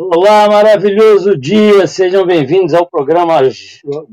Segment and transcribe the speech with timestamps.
[0.00, 1.84] Olá, maravilhoso dia!
[1.88, 3.40] Sejam bem-vindos ao programa,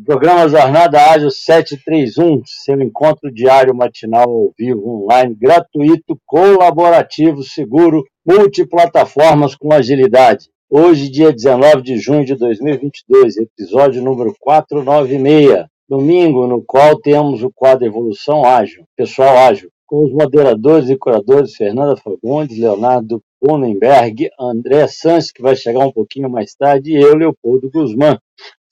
[0.04, 9.54] programa Jornada Ágil 731, seu encontro diário matinal ao vivo, online, gratuito, colaborativo, seguro, multiplataformas
[9.54, 10.50] com agilidade.
[10.68, 17.52] Hoje, dia 19 de junho de 2022, episódio número 496, domingo, no qual temos o
[17.54, 24.88] quadro Evolução Ágil, Pessoal Ágil, com os moderadores e curadores Fernanda Fagundes, Leonardo Bonenberg, André
[24.88, 28.18] Sanches, que vai chegar um pouquinho mais tarde, e eu, Leopoldo Guzmán.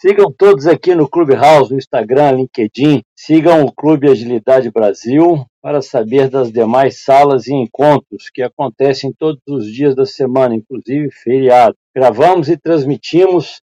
[0.06, 3.04] Sigam todos aqui no Clubhouse, no Instagram, LinkedIn.
[3.16, 9.40] Sigam o Clube Agilidade Brasil para saber das demais salas e encontros que acontecem todos
[9.48, 11.78] os dias da semana, inclusive feriado.
[11.96, 13.62] Gravamos e transmitimos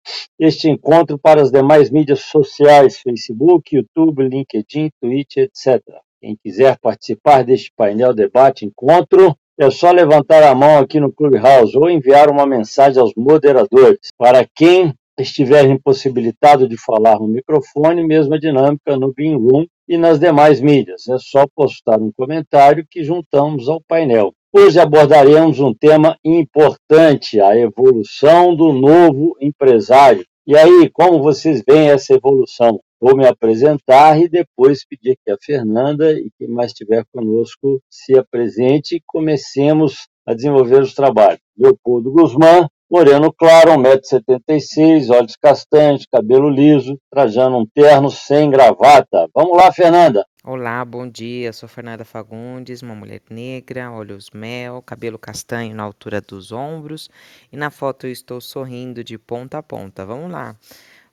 [0.40, 5.82] este encontro para as demais mídias sociais, Facebook, YouTube, LinkedIn, Twitch, etc.
[6.18, 11.76] Quem quiser participar deste painel debate encontro, é só levantar a mão aqui no Clubhouse
[11.76, 14.08] ou enviar uma mensagem aos moderadores.
[14.18, 20.18] Para quem estiver impossibilitado de falar no microfone, mesma dinâmica no Beam Room e nas
[20.18, 21.06] demais mídias.
[21.08, 24.32] É só postar um comentário que juntamos ao painel.
[24.52, 30.24] Hoje abordaremos um tema importante, a evolução do novo empresário.
[30.46, 32.80] E aí, como vocês veem essa evolução?
[33.02, 38.16] Vou me apresentar e depois pedir que a Fernanda e quem mais estiver conosco se
[38.16, 41.40] apresente e comecemos a desenvolver os trabalhos.
[41.58, 49.26] Leopoldo Guzmán, moreno claro, 1,76m, olhos castanhos, cabelo liso, trajando um terno sem gravata.
[49.34, 50.24] Vamos lá, Fernanda.
[50.44, 51.52] Olá, bom dia.
[51.52, 57.10] Sou Fernanda Fagundes, uma mulher negra, olhos mel, cabelo castanho na altura dos ombros
[57.50, 60.06] e na foto eu estou sorrindo de ponta a ponta.
[60.06, 60.56] Vamos lá.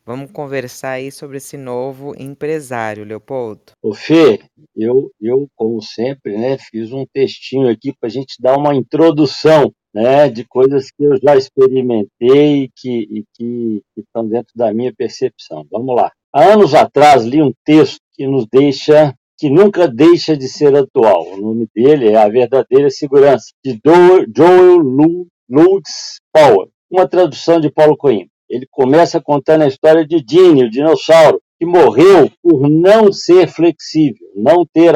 [0.10, 3.74] Vamos conversar aí sobre esse novo empresário, Leopoldo.
[3.80, 4.40] O Fê,
[4.76, 9.72] eu, eu, como sempre, né, fiz um textinho aqui para a gente dar uma introdução
[9.94, 14.74] né, de coisas que eu já experimentei e que, e que, que estão dentro da
[14.74, 15.64] minha percepção.
[15.70, 16.12] Vamos lá.
[16.34, 21.34] Há anos atrás li um texto que nos deixa que nunca deixa de ser atual.
[21.34, 24.78] O nome dele é A Verdadeira Segurança, de Joel
[25.48, 28.39] Lutz Power, uma tradução de Paulo Coimbra.
[28.50, 34.28] Ele começa contando a história de Dini, o dinossauro, que morreu por não ser flexível,
[34.36, 34.94] não ter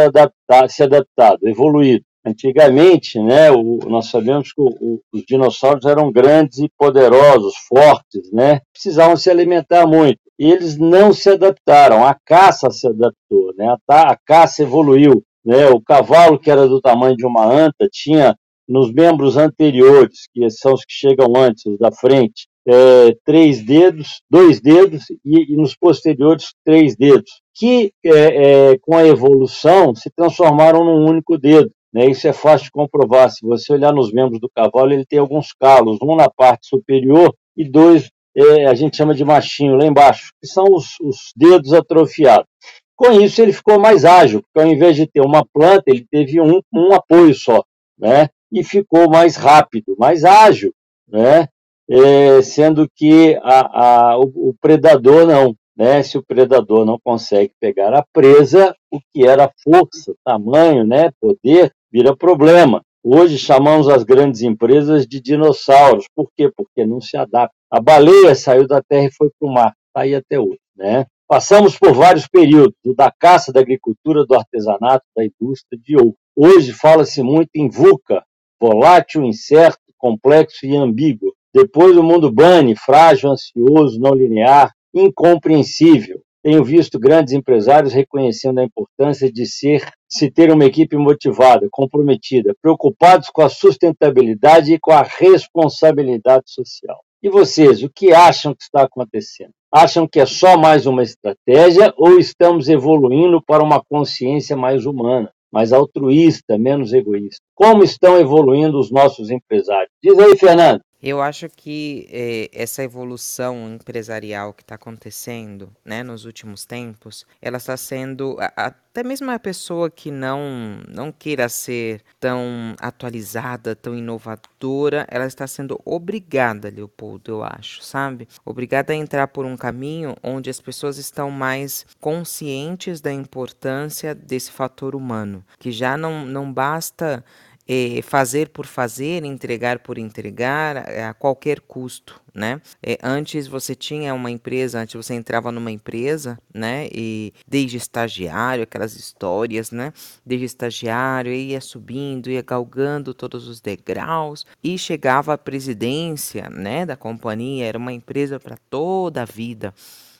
[0.69, 2.05] se adaptado, evoluído.
[2.25, 8.61] Antigamente, né, o, nós sabemos que o, os dinossauros eram grandes e poderosos, fortes, né,
[8.71, 10.19] precisavam se alimentar muito.
[10.39, 12.05] E eles não se adaptaram.
[12.05, 15.21] A caça se adaptou, né, a, a caça evoluiu.
[15.45, 18.33] Né, o cavalo, que era do tamanho de uma anta, tinha
[18.65, 24.21] nos membros anteriores, que são os que chegam antes, os da frente, é, três dedos,
[24.29, 30.09] dois dedos e, e, nos posteriores três dedos, que é, é, com a evolução se
[30.15, 31.71] transformaram num único dedo.
[31.93, 32.05] Né?
[32.07, 33.29] Isso é fácil de comprovar.
[33.29, 37.33] Se você olhar nos membros do cavalo, ele tem alguns calos, um na parte superior
[37.55, 41.71] e dois é, a gente chama de machinho lá embaixo, que são os, os dedos
[41.71, 42.47] atrofiados.
[42.95, 46.39] Com isso, ele ficou mais ágil, porque ao invés de ter uma planta, ele teve
[46.41, 47.63] um, um apoio só,
[47.97, 48.29] né?
[48.51, 50.73] E ficou mais rápido, mais ágil,
[51.07, 51.47] né?
[51.89, 55.55] É, sendo que a, a, o, o, predador não.
[55.75, 56.03] Né?
[56.03, 61.71] Se o predador não consegue pegar a presa, o que era força, tamanho, né, poder,
[61.91, 62.81] vira problema.
[63.03, 66.05] Hoje chamamos as grandes empresas de dinossauros.
[66.15, 66.49] Por quê?
[66.55, 67.57] Porque não se adaptam.
[67.69, 69.73] A baleia saiu da terra e foi para o mar.
[69.87, 70.59] Está aí até hoje.
[70.75, 71.05] Né?
[71.27, 76.15] Passamos por vários períodos, do da caça, da agricultura, do artesanato, da indústria, de ouro.
[76.35, 78.23] Hoje fala-se muito em VUCA,
[78.59, 81.32] volátil, incerto, complexo e ambíguo.
[81.53, 86.19] Depois o mundo bane, frágil, ansioso, não linear, incompreensível.
[86.43, 92.53] Tenho visto grandes empresários reconhecendo a importância de ser, se ter uma equipe motivada, comprometida,
[92.61, 96.99] preocupados com a sustentabilidade e com a responsabilidade social.
[97.21, 99.51] E vocês, o que acham que está acontecendo?
[99.73, 105.31] Acham que é só mais uma estratégia ou estamos evoluindo para uma consciência mais humana,
[105.49, 107.41] mais altruísta, menos egoísta?
[107.55, 109.89] Como estão evoluindo os nossos empresários?
[110.03, 110.81] Diz aí, Fernando.
[111.05, 117.57] Eu acho que eh, essa evolução empresarial que está acontecendo, né, nos últimos tempos, ela
[117.57, 125.05] está sendo até mesmo a pessoa que não não queira ser tão atualizada, tão inovadora,
[125.09, 128.25] ela está sendo obrigada, Leopoldo, eu acho, sabe?
[128.45, 134.51] Obrigada a entrar por um caminho onde as pessoas estão mais conscientes da importância desse
[134.51, 137.25] fator humano, que já não não basta
[137.67, 142.61] é, fazer por fazer, entregar por entregar, a qualquer custo, né?
[142.81, 146.87] É, antes você tinha uma empresa, antes você entrava numa empresa, né?
[146.91, 149.93] E desde estagiário, aquelas histórias, né?
[150.25, 156.85] Desde estagiário, ia subindo, ia galgando todos os degraus e chegava à presidência, né?
[156.85, 159.73] Da companhia, era uma empresa para toda a vida.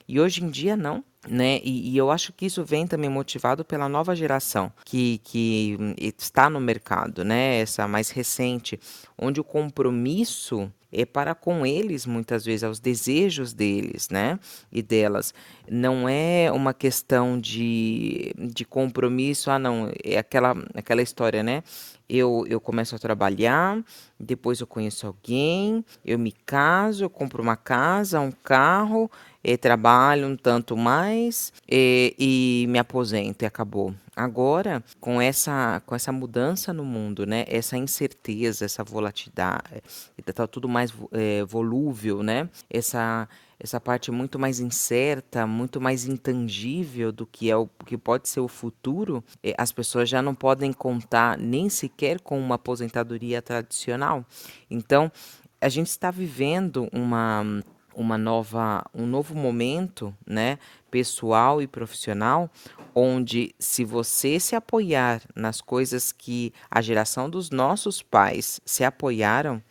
[0.08, 1.60] E hoje em dia não né?
[1.64, 5.78] E, e, eu acho que isso vem também motivado pela nova geração que, que
[6.18, 7.60] está no mercado, né?
[7.60, 8.80] Essa mais recente,
[9.18, 14.40] onde o compromisso é para com eles, muitas vezes, aos desejos deles, né?
[14.72, 15.34] E delas.
[15.68, 21.64] Não é uma questão de, de compromisso, ah, não, é aquela, aquela história, né?
[22.08, 23.82] Eu, eu começo a trabalhar,
[24.20, 29.10] depois eu conheço alguém, eu me caso, eu compro uma casa, um carro,
[29.44, 33.94] e trabalho um tanto mais e, e me aposento e acabou.
[34.16, 39.84] Agora, com essa, com essa mudança no mundo, né, essa incerteza, essa volatilidade,
[40.18, 43.28] está tudo mais é, volúvel, né, essa,
[43.60, 48.40] essa parte muito mais incerta, muito mais intangível do que é o que pode ser
[48.40, 54.24] o futuro, é, as pessoas já não podem contar nem sequer com uma aposentadoria tradicional.
[54.70, 55.12] Então,
[55.60, 57.64] a gente está vivendo uma
[57.96, 60.58] uma nova, um novo momento, né,
[60.90, 62.50] pessoal e profissional,
[62.94, 69.62] onde se você se apoiar nas coisas que a geração dos nossos pais se apoiaram,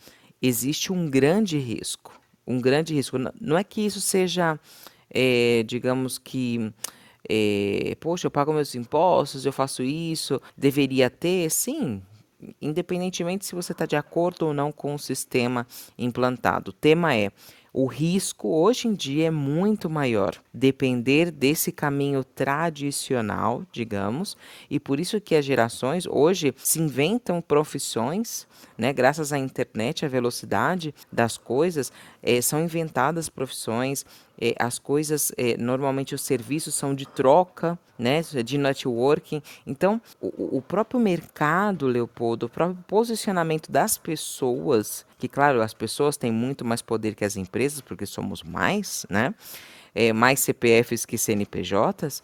[0.40, 3.16] existe um grande risco, um grande risco.
[3.40, 4.58] Não é que isso seja,
[5.08, 6.72] é, digamos que
[7.28, 12.02] é, poxa, eu pago meus impostos, eu faço isso, deveria ter, sim,
[12.60, 15.66] independentemente se você está de acordo ou não com o sistema
[15.96, 16.70] implantado.
[16.70, 17.30] O tema é
[17.72, 24.36] o risco hoje em dia é muito maior, depender desse caminho tradicional, digamos,
[24.68, 28.46] e por isso que as gerações hoje se inventam profissões,
[28.76, 31.90] né, graças à internet, à velocidade das coisas,
[32.22, 34.04] é, são inventadas profissões,
[34.38, 39.40] é, as coisas, é, normalmente os serviços são de troca, né, de networking.
[39.66, 46.16] Então, o, o próprio mercado, Leopoldo, o próprio posicionamento das pessoas, que claro, as pessoas
[46.16, 49.32] têm muito mais poder que as empresas, porque somos mais, né,
[49.94, 52.20] é, mais CPFs que CNPJs,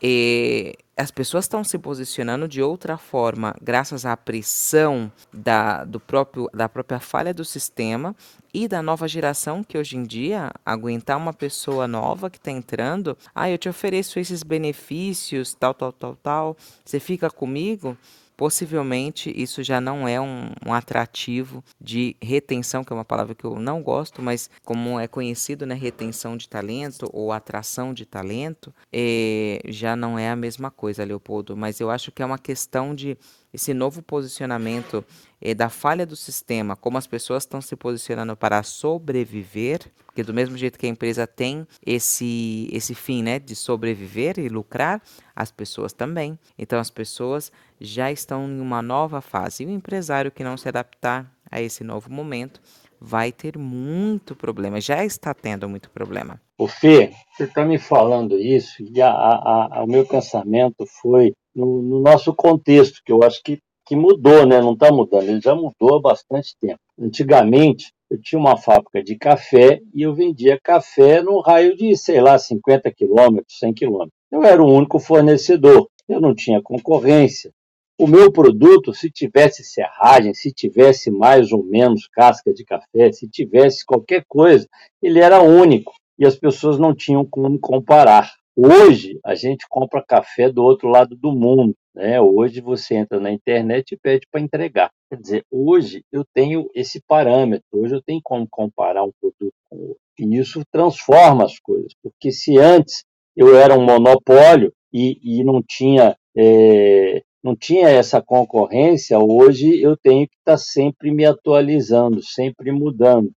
[0.00, 6.48] e as pessoas estão se posicionando de outra forma, graças à pressão da, do próprio,
[6.54, 8.14] da própria falha do sistema
[8.54, 13.18] e da nova geração que hoje em dia aguentar uma pessoa nova que está entrando,
[13.34, 17.98] ah, eu te ofereço esses benefícios, tal, tal, tal, tal, você fica comigo?
[18.36, 23.44] Possivelmente isso já não é um, um, atrativo de retenção, que é uma palavra que
[23.44, 28.74] eu não gosto, mas como é conhecido, né, retenção de talento ou atração de talento,
[28.92, 31.56] é, já não é a mesma coisa, Leopoldo.
[31.56, 33.16] Mas eu acho que é uma questão de
[33.52, 35.04] esse novo posicionamento
[35.40, 40.34] é, da falha do sistema, como as pessoas estão se posicionando para sobreviver, porque do
[40.34, 45.02] mesmo jeito que a empresa tem esse, esse fim né, de sobreviver e lucrar,
[45.34, 46.38] as pessoas também.
[46.58, 49.62] Então as pessoas já estão em uma nova fase.
[49.62, 52.60] E o empresário que não se adaptar a esse novo momento
[53.00, 56.40] vai ter muito problema, já está tendo muito problema.
[56.58, 61.32] O Fê, você está me falando isso e a, a, a, o meu pensamento foi
[61.54, 64.60] no, no, nosso contexto, que eu acho que, que mudou, né?
[64.60, 66.80] não está mudando, ele já mudou há bastante tempo.
[66.98, 72.20] Antigamente, eu tinha uma fábrica de café e eu vendia café no raio de, sei
[72.20, 74.14] lá, 50 quilômetros, 100 quilômetros.
[74.30, 77.50] Eu era o único fornecedor, eu não tinha concorrência.
[77.98, 83.26] O meu produto, se tivesse serragem, se tivesse mais ou menos casca de café, se
[83.26, 84.68] tivesse qualquer coisa,
[85.02, 88.34] ele era único e as pessoas não tinham como comparar.
[88.54, 91.74] Hoje, a gente compra café do outro lado do mundo.
[91.94, 92.20] Né?
[92.20, 94.90] Hoje, você entra na internet e pede para entregar.
[95.10, 99.76] Quer dizer, hoje eu tenho esse parâmetro, hoje eu tenho como comparar um produto com
[99.76, 100.00] outro.
[100.18, 103.04] E isso transforma as coisas, porque se antes
[103.36, 109.96] eu era um monopólio e, e não tinha é, não tinha essa concorrência, hoje eu
[109.96, 113.30] tenho que estar tá sempre me atualizando, sempre mudando.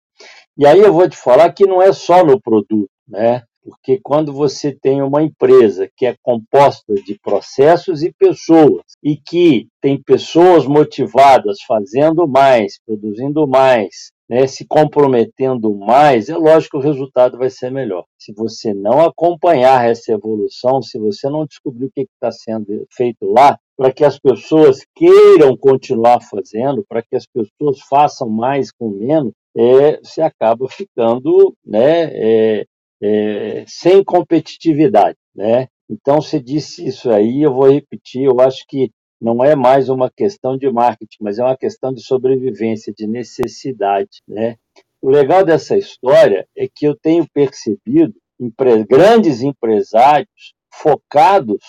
[0.58, 3.44] E aí eu vou te falar que não é só no produto, né?
[3.62, 9.68] Porque quando você tem uma empresa que é composta de processos e pessoas, e que
[9.82, 16.90] tem pessoas motivadas fazendo mais, produzindo mais, né, se comprometendo mais, é lógico que o
[16.90, 18.06] resultado vai ser melhor.
[18.18, 23.26] Se você não acompanhar essa evolução, se você não descobrir o que está sendo feito
[23.26, 28.90] lá, para que as pessoas queiram continuar fazendo, para que as pessoas façam mais com
[28.90, 32.66] menos, é, você acaba ficando né, é,
[33.02, 35.68] é, sem competitividade, né?
[35.90, 38.92] Então, você disse isso aí, eu vou repetir, eu acho que
[39.22, 44.22] não é mais uma questão de marketing, mas é uma questão de sobrevivência, de necessidade,
[44.28, 44.58] né?
[45.02, 51.64] O legal dessa história é que eu tenho percebido empre grandes empresários focados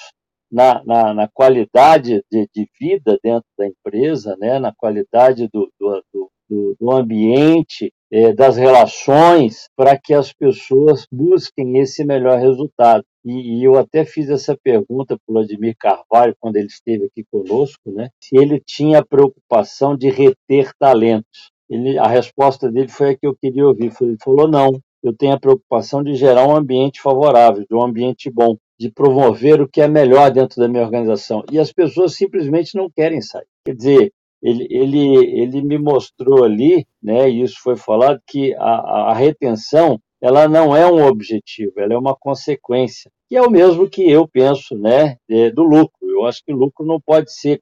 [0.51, 4.59] na, na, na qualidade de, de, vida dentro da empresa, né?
[4.59, 6.03] na qualidade do, do,
[6.49, 13.05] do, do ambiente, é, das relações, para que as pessoas busquem esse melhor resultado.
[13.25, 17.25] E, e eu até fiz essa pergunta para o Vladimir Carvalho, quando ele esteve aqui
[17.31, 18.09] conosco, né?
[18.23, 21.51] se ele tinha preocupação de reter talentos.
[21.69, 23.93] Ele, a resposta dele foi a que eu queria ouvir.
[24.01, 24.71] Ele falou: não,
[25.03, 29.61] eu tenho a preocupação de gerar um ambiente favorável, de um ambiente bom, de promover
[29.61, 31.43] o que é melhor dentro da minha organização.
[31.51, 33.47] E as pessoas simplesmente não querem sair.
[33.65, 39.11] Quer dizer, ele, ele, ele me mostrou ali, né, e isso foi falado, que a,
[39.11, 43.89] a retenção ela não é um objetivo, ela é uma consequência, que é o mesmo
[43.89, 45.17] que eu penso né,
[45.55, 45.97] do lucro.
[46.03, 47.61] Eu acho que o lucro não pode ser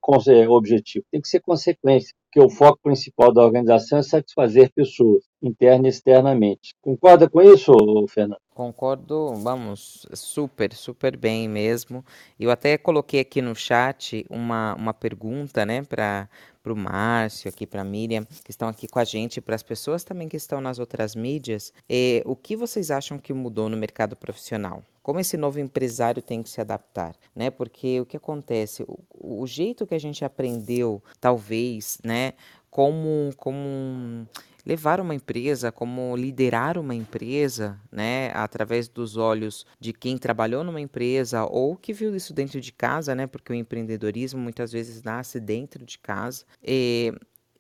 [0.49, 5.87] objetivo, tem que ser consequência, porque o foco principal da organização é satisfazer pessoas, interna
[5.87, 6.75] e externamente.
[6.81, 7.73] Concorda com isso,
[8.09, 8.41] Fernando?
[8.55, 12.05] Concordo, vamos, super, super bem mesmo.
[12.41, 16.29] Eu até coloquei aqui no chat uma, uma pergunta, né, para
[16.67, 19.62] para o Márcio, aqui para a Miriam, que estão aqui com a gente, para as
[19.62, 23.76] pessoas também que estão nas outras mídias, é, o que vocês acham que mudou no
[23.76, 24.83] mercado profissional?
[25.00, 27.50] Como esse novo empresário tem que se adaptar, né?
[27.50, 32.33] Porque o que acontece, o, o jeito que a gente aprendeu, talvez, né,
[32.69, 34.26] como, como
[34.66, 40.80] levar uma empresa, como liderar uma empresa, né, através dos olhos de quem trabalhou numa
[40.80, 45.38] empresa ou que viu isso dentro de casa, né, porque o empreendedorismo muitas vezes nasce
[45.38, 46.44] dentro de casa.
[46.61, 47.14] E,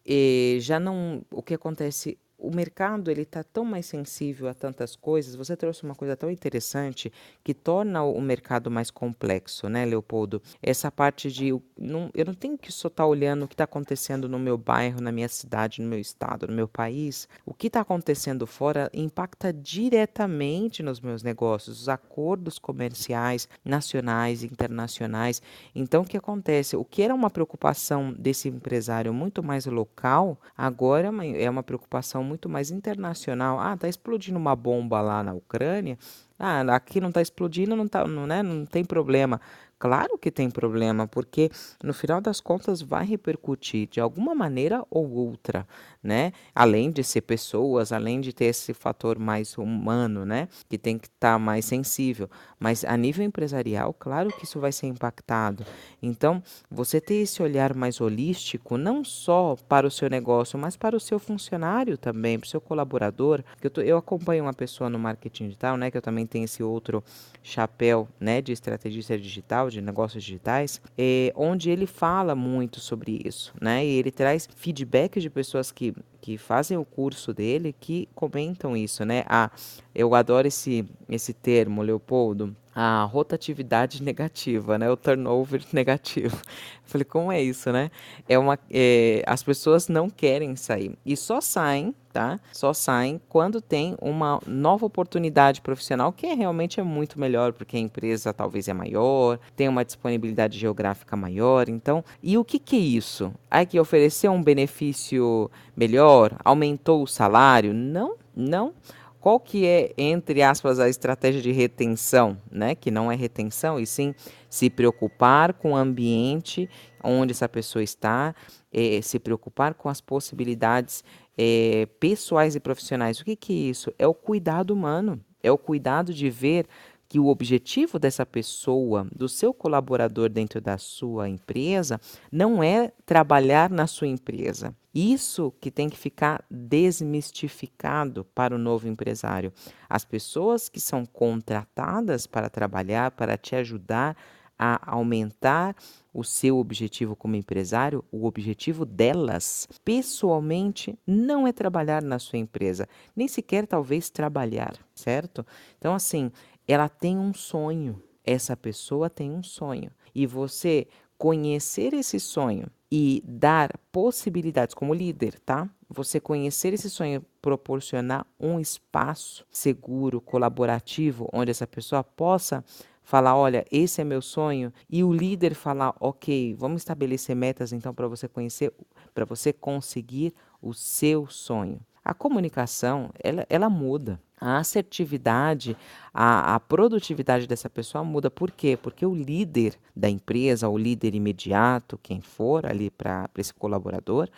[0.04, 4.94] e já não, o que acontece o mercado ele está tão mais sensível a tantas
[4.94, 5.34] coisas.
[5.34, 7.12] Você trouxe uma coisa tão interessante
[7.42, 10.42] que torna o mercado mais complexo, né, Leopoldo?
[10.62, 13.64] Essa parte de não, eu não tenho que só estar tá olhando o que está
[13.64, 17.28] acontecendo no meu bairro, na minha cidade, no meu estado, no meu país.
[17.44, 25.40] O que está acontecendo fora impacta diretamente nos meus negócios, os acordos comerciais nacionais, internacionais.
[25.74, 26.76] Então, o que acontece?
[26.76, 31.62] O que era uma preocupação desse empresário muito mais local, agora é uma, é uma
[31.62, 33.58] preocupação muito mais internacional.
[33.58, 35.96] Ah, tá explodindo uma bomba lá na Ucrânia.
[36.38, 39.40] Ah, aqui não está explodindo, não, tá, não, né, não tem problema.
[39.78, 41.50] Claro que tem problema, porque
[41.84, 45.68] no final das contas vai repercutir de alguma maneira ou outra,
[46.02, 46.32] né?
[46.54, 50.48] Além de ser pessoas, além de ter esse fator mais humano, né?
[50.66, 52.30] Que tem que estar tá mais sensível.
[52.58, 55.64] Mas a nível empresarial, claro que isso vai ser impactado.
[56.02, 60.96] Então, você ter esse olhar mais holístico, não só para o seu negócio, mas para
[60.96, 63.42] o seu funcionário também, para o seu colaborador.
[63.62, 65.90] Eu, tô, eu acompanho uma pessoa no marketing digital, né?
[65.90, 67.04] Que eu também tenho esse outro
[67.42, 68.40] chapéu, né?
[68.40, 73.84] De estrategista digital de negócios digitais, é, onde ele fala muito sobre isso, né?
[73.84, 75.94] E ele traz feedback de pessoas que,
[76.26, 79.22] que fazem o curso dele que comentam isso, né?
[79.28, 79.48] Ah,
[79.94, 84.90] eu adoro esse, esse termo, Leopoldo, a rotatividade negativa, né?
[84.90, 86.36] O turnover negativo.
[86.36, 87.90] Eu falei, como é isso, né?
[88.28, 92.38] É uma, é, as pessoas não querem sair e só saem, tá?
[92.52, 97.80] Só saem quando tem uma nova oportunidade profissional que realmente é muito melhor porque a
[97.80, 101.70] empresa talvez é maior, tem uma disponibilidade geográfica maior.
[101.70, 103.32] Então, e o que, que é isso?
[103.50, 107.72] É que ofereceu um benefício melhor, aumentou o salário?
[107.72, 108.74] Não, não
[109.20, 112.74] qual que é, entre aspas, a estratégia de retenção, né?
[112.74, 114.14] Que não é retenção, e sim
[114.48, 116.68] se preocupar com o ambiente
[117.02, 118.34] onde essa pessoa está,
[118.72, 121.04] é, se preocupar com as possibilidades
[121.36, 123.20] é, pessoais e profissionais.
[123.20, 123.92] O que, que é isso?
[123.98, 126.66] É o cuidado humano, é o cuidado de ver
[127.08, 132.00] que o objetivo dessa pessoa, do seu colaborador dentro da sua empresa,
[132.32, 134.74] não é trabalhar na sua empresa.
[134.98, 139.52] Isso que tem que ficar desmistificado para o novo empresário.
[139.90, 144.16] As pessoas que são contratadas para trabalhar, para te ajudar
[144.58, 145.76] a aumentar
[146.14, 152.88] o seu objetivo como empresário, o objetivo delas, pessoalmente, não é trabalhar na sua empresa,
[153.14, 155.44] nem sequer talvez trabalhar, certo?
[155.76, 156.32] Então, assim,
[156.66, 158.02] ela tem um sonho.
[158.24, 159.90] Essa pessoa tem um sonho.
[160.14, 160.88] E você
[161.18, 165.68] conhecer esse sonho e dar possibilidades como líder, tá?
[165.88, 172.64] Você conhecer esse sonho, proporcionar um espaço seguro, colaborativo, onde essa pessoa possa
[173.02, 177.94] falar, olha, esse é meu sonho, e o líder falar, ok, vamos estabelecer metas então
[177.94, 178.72] para você conhecer,
[179.14, 181.80] para você conseguir o seu sonho.
[182.06, 184.20] A comunicação, ela, ela muda.
[184.40, 185.76] A assertividade,
[186.14, 188.30] a, a, produtividade dessa pessoa muda.
[188.30, 188.78] Por quê?
[188.80, 194.28] Porque o líder da empresa, o líder imediato, quem for ali para esse colaborador,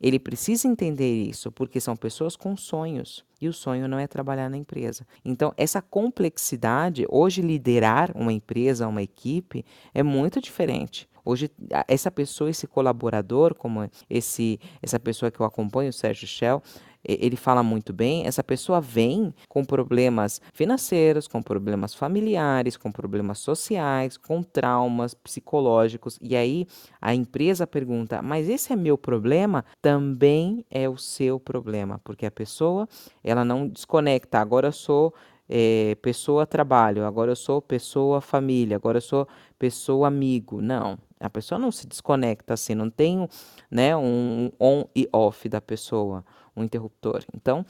[0.00, 3.24] ele precisa entender isso, porque são pessoas com sonhos.
[3.40, 5.04] E o sonho não é trabalhar na empresa.
[5.24, 11.08] Então, essa complexidade, hoje, liderar uma empresa, uma equipe, é muito diferente.
[11.24, 11.50] Hoje,
[11.86, 16.62] essa pessoa, esse colaborador, como esse, essa pessoa que eu acompanho, o Sérgio Shell,
[17.04, 23.38] ele fala muito bem, essa pessoa vem com problemas financeiros, com problemas familiares, com problemas
[23.38, 26.18] sociais, com traumas psicológicos.
[26.20, 26.66] E aí
[27.00, 32.30] a empresa pergunta: "Mas esse é meu problema?" Também é o seu problema, porque a
[32.30, 32.88] pessoa,
[33.22, 34.38] ela não desconecta.
[34.38, 35.14] Agora eu sou
[35.48, 39.26] é, pessoa trabalho, agora eu sou pessoa família, agora eu sou
[39.58, 40.60] pessoa amigo.
[40.60, 43.26] Não, a pessoa não se desconecta assim, não tem
[43.70, 46.24] né, um on e off da pessoa
[46.58, 47.24] um interruptor.
[47.34, 47.64] Então,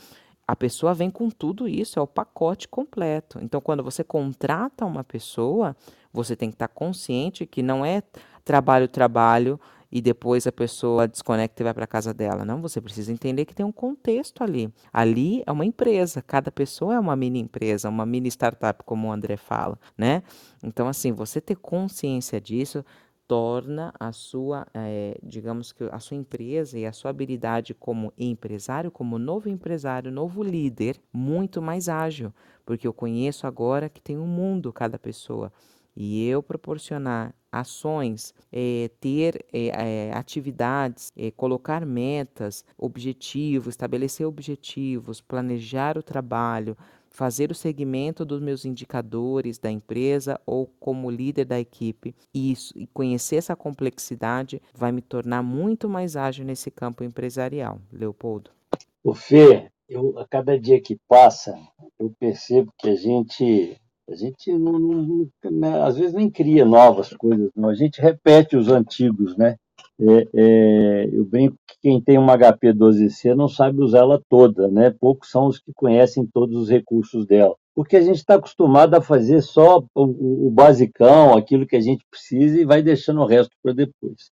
[0.46, 3.38] a pessoa vem com tudo isso, é o pacote completo.
[3.42, 5.76] Então, quando você contrata uma pessoa,
[6.12, 8.02] você tem que estar consciente que não é
[8.44, 12.44] trabalho, trabalho e depois a pessoa desconecta e vai para casa dela.
[12.44, 14.72] Não, você precisa entender que tem um contexto ali.
[14.92, 19.12] Ali é uma empresa, cada pessoa é uma mini empresa, uma mini startup, como o
[19.12, 20.22] André fala, né?
[20.62, 22.84] Então, assim, você ter consciência disso
[23.28, 28.90] torna a sua, é, digamos que a sua empresa e a sua habilidade como empresário,
[28.90, 32.32] como novo empresário, novo líder, muito mais ágil,
[32.64, 35.52] porque eu conheço agora que tem um mundo cada pessoa.
[35.94, 46.02] E eu proporcionar ações, é, ter é, atividades, colocar metas, objetivos, estabelecer objetivos, planejar o
[46.02, 46.76] trabalho,
[47.18, 52.14] fazer o segmento dos meus indicadores da empresa ou como líder da equipe.
[52.32, 57.80] E, isso, e conhecer essa complexidade vai me tornar muito mais ágil nesse campo empresarial.
[57.92, 58.52] Leopoldo.
[59.02, 61.58] O Fê, eu, a cada dia que passa,
[61.98, 63.76] eu percebo que a gente
[64.08, 67.68] a gente não, não, né, às vezes nem cria novas coisas, não.
[67.68, 69.56] a gente repete os antigos, né?
[70.00, 74.90] É, é, eu brinco que quem tem uma HP 12C não sabe usá-la toda, né?
[74.90, 77.56] Poucos são os que conhecem todos os recursos dela.
[77.74, 82.04] Porque a gente está acostumado a fazer só o, o, basicão, aquilo que a gente
[82.10, 84.30] precisa e vai deixando o resto para depois.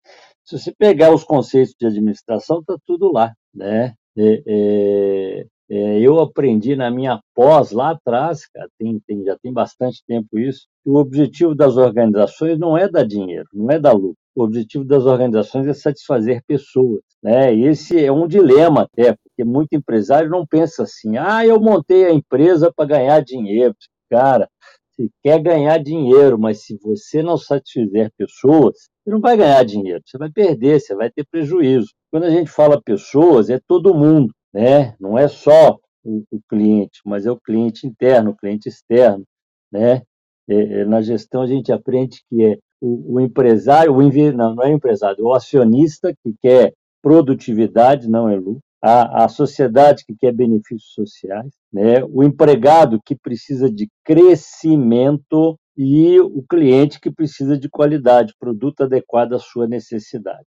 [0.44, 3.94] Se você pegar os conceitos de administração, está tudo lá, né?
[4.16, 9.52] É, é, é, eu aprendi na minha pós lá atrás, cara, tem, tem, já tem
[9.52, 13.92] bastante tempo isso, que o objetivo das organizações não é dar dinheiro, não é dar
[13.92, 14.19] lucro.
[14.34, 17.02] O objetivo das organizações é satisfazer pessoas.
[17.22, 17.54] Né?
[17.54, 22.12] Esse é um dilema até, porque muito empresário não pensa assim, ah, eu montei a
[22.12, 23.74] empresa para ganhar dinheiro.
[24.10, 24.48] Cara,
[24.90, 30.02] você quer ganhar dinheiro, mas se você não satisfizer pessoas, você não vai ganhar dinheiro,
[30.04, 31.88] você vai perder, você vai ter prejuízo.
[32.10, 34.94] Quando a gente fala pessoas, é todo mundo né?
[34.98, 39.24] Não é só o, o cliente, mas é o cliente interno, o cliente externo,
[39.72, 40.02] né?
[40.48, 44.64] É, é, na gestão a gente aprende que é o, o empresário, o não, não
[44.64, 50.32] é empresário, o acionista que quer produtividade, não é lucro, a, a sociedade que quer
[50.32, 52.02] benefícios sociais, né?
[52.04, 59.34] o empregado que precisa de crescimento e o cliente que precisa de qualidade, produto adequado
[59.34, 60.44] à sua necessidade.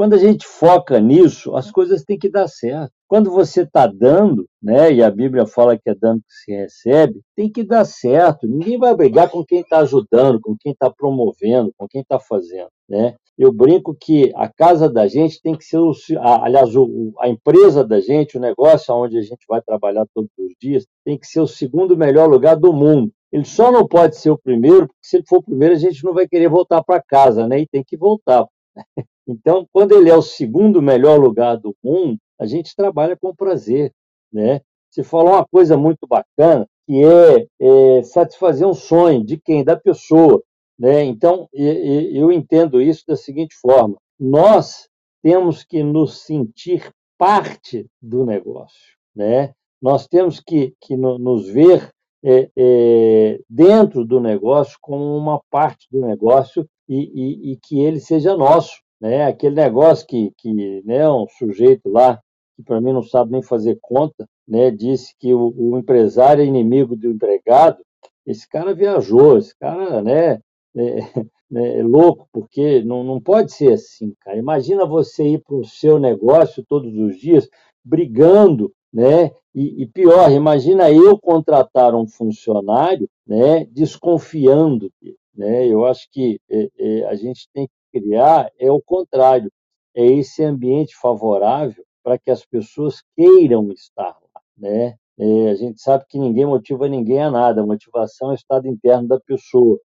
[0.00, 2.90] Quando a gente foca nisso, as coisas têm que dar certo.
[3.06, 7.20] Quando você está dando, né, e a Bíblia fala que é dando que se recebe,
[7.36, 8.46] tem que dar certo.
[8.48, 12.70] Ninguém vai brigar com quem está ajudando, com quem está promovendo, com quem está fazendo.
[12.88, 13.14] Né?
[13.36, 16.70] Eu brinco que a casa da gente tem que ser, o, aliás,
[17.18, 21.18] a empresa da gente, o negócio onde a gente vai trabalhar todos os dias, tem
[21.18, 23.12] que ser o segundo melhor lugar do mundo.
[23.30, 26.02] Ele só não pode ser o primeiro, porque se ele for o primeiro, a gente
[26.02, 27.60] não vai querer voltar para casa, né?
[27.60, 28.46] E tem que voltar.
[29.26, 33.92] Então, quando ele é o segundo melhor lugar do mundo, a gente trabalha com prazer,
[34.32, 34.60] né?
[34.90, 39.62] Você falou uma coisa muito bacana, que é, é satisfazer um sonho de quem?
[39.62, 40.42] Da pessoa,
[40.78, 41.04] né?
[41.04, 44.88] Então, eu entendo isso da seguinte forma: nós
[45.22, 49.52] temos que nos sentir parte do negócio, né?
[49.80, 51.90] Nós temos que, que nos ver
[52.22, 58.00] é, é, dentro do negócio como uma parte do negócio e, e, e que ele
[58.00, 59.24] seja nosso, né?
[59.24, 62.20] Aquele negócio que, que né, um sujeito lá,
[62.56, 66.46] que para mim não sabe nem fazer conta, né, disse que o, o empresário é
[66.46, 67.78] inimigo do empregado.
[68.26, 70.40] Esse cara viajou, esse cara né,
[70.76, 70.98] é,
[71.54, 74.36] é, é louco, porque não, não pode ser assim, cara.
[74.36, 77.48] Imagina você ir para o seu negócio todos os dias
[77.84, 79.30] brigando, né?
[79.54, 85.66] E, e, pior, imagina eu contratar um funcionário, né, desconfiando dele, né?
[85.66, 89.50] Eu acho que é, é, a gente tem que criar é o contrário,
[89.94, 94.96] é esse ambiente favorável para que as pessoas queiram estar lá, né?
[95.18, 98.66] É, a gente sabe que ninguém motiva ninguém a nada, a motivação é o estado
[98.66, 99.78] interno da pessoa.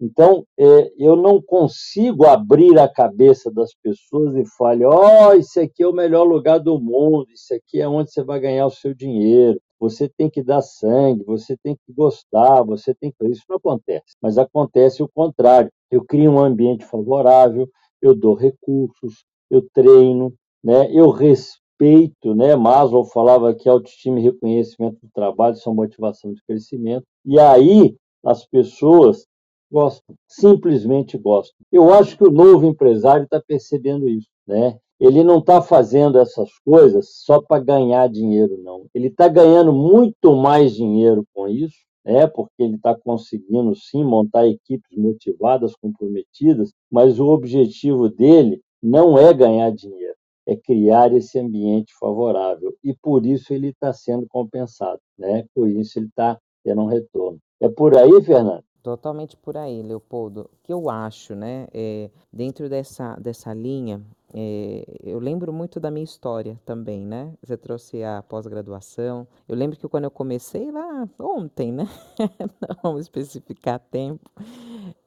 [0.00, 5.60] Então, é, eu não consigo abrir a cabeça das pessoas e falar: ó, oh, isso
[5.60, 8.70] aqui é o melhor lugar do mundo, isso aqui é onde você vai ganhar o
[8.70, 13.28] seu dinheiro, você tem que dar sangue, você tem que gostar, você tem que.
[13.28, 15.70] Isso não acontece, mas acontece o contrário.
[15.90, 17.68] Eu crio um ambiente favorável,
[18.00, 20.32] eu dou recursos, eu treino,
[20.64, 20.90] né?
[20.90, 22.56] eu respeito, né?
[22.56, 28.46] Maslow falava que autoestima e reconhecimento do trabalho são motivação de crescimento, e aí as
[28.46, 29.26] pessoas
[29.70, 31.56] Gostam, simplesmente gostam.
[31.70, 34.76] Eu acho que o novo empresário está percebendo isso, né?
[34.98, 38.86] Ele não está fazendo essas coisas só para ganhar dinheiro, não.
[38.94, 42.26] Ele está ganhando muito mais dinheiro com isso, né?
[42.26, 49.32] Porque ele está conseguindo sim montar equipes motivadas, comprometidas, mas o objetivo dele não é
[49.32, 55.44] ganhar dinheiro, é criar esse ambiente favorável e por isso ele está sendo compensado, né?
[55.54, 57.38] Por isso ele está tendo um retorno.
[57.60, 58.64] É por aí, Fernando?
[58.82, 60.42] Totalmente por aí, Leopoldo.
[60.52, 64.00] O que eu acho, né, é, dentro dessa, dessa linha,
[64.32, 67.34] é, eu lembro muito da minha história também, né?
[67.42, 69.26] Você trouxe a pós-graduação.
[69.46, 71.86] Eu lembro que quando eu comecei lá, ontem, né?
[72.68, 74.30] Não vamos especificar tempo.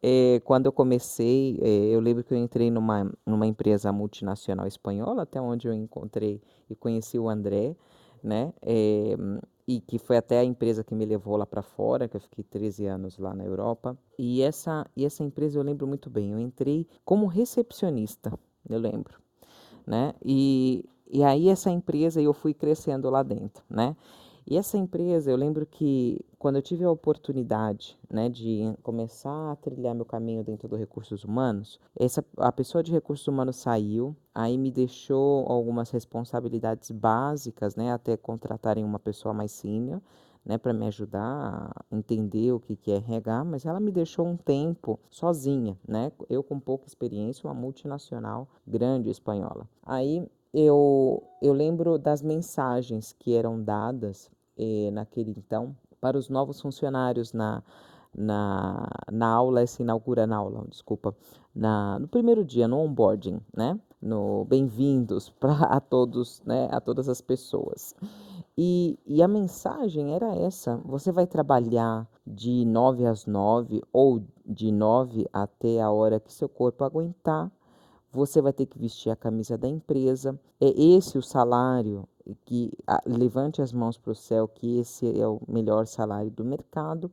[0.03, 5.23] É, quando eu comecei, é, eu lembro que eu entrei numa, numa empresa multinacional espanhola,
[5.23, 7.75] até onde eu encontrei e conheci o André,
[8.21, 8.53] né?
[9.67, 12.43] E que foi até a empresa que me levou lá para fora, que eu fiquei
[12.43, 13.97] 13 anos lá na Europa.
[14.17, 16.31] E essa, e essa empresa eu lembro muito bem.
[16.31, 18.37] Eu entrei como recepcionista,
[18.69, 19.19] eu lembro,
[19.87, 20.13] né?
[20.23, 23.95] E, e aí essa empresa eu fui crescendo lá dentro, né?
[24.45, 29.55] E essa empresa, eu lembro que quando eu tive a oportunidade né, de começar a
[29.55, 34.57] trilhar meu caminho dentro dos recursos humanos, essa, a pessoa de recursos humanos saiu, aí
[34.57, 40.01] me deixou algumas responsabilidades básicas, né, até contratarem uma pessoa mais sênior,
[40.45, 44.27] né, para me ajudar a entender o que, que é RH, mas ela me deixou
[44.27, 49.65] um tempo sozinha, né, eu com pouca experiência, uma multinacional grande espanhola.
[49.83, 56.59] Aí eu, eu lembro das mensagens que eram dadas eh, naquele então para os novos
[56.59, 57.63] funcionários na,
[58.13, 61.15] na, na aula, se inaugura na aula, desculpa,
[61.55, 63.79] na, no primeiro dia, no onboarding, né?
[64.01, 66.67] No bem-vindos para a todos, né?
[66.71, 67.95] A todas as pessoas.
[68.57, 74.73] E, e a mensagem era essa: você vai trabalhar de 9 às 9 ou de
[74.73, 77.49] 9 até a hora que seu corpo aguentar
[78.13, 80.39] você vai ter que vestir a camisa da empresa.
[80.61, 82.07] É esse o salário
[82.45, 82.71] que
[83.05, 87.11] levante as mãos para o céu, que esse é o melhor salário do mercado.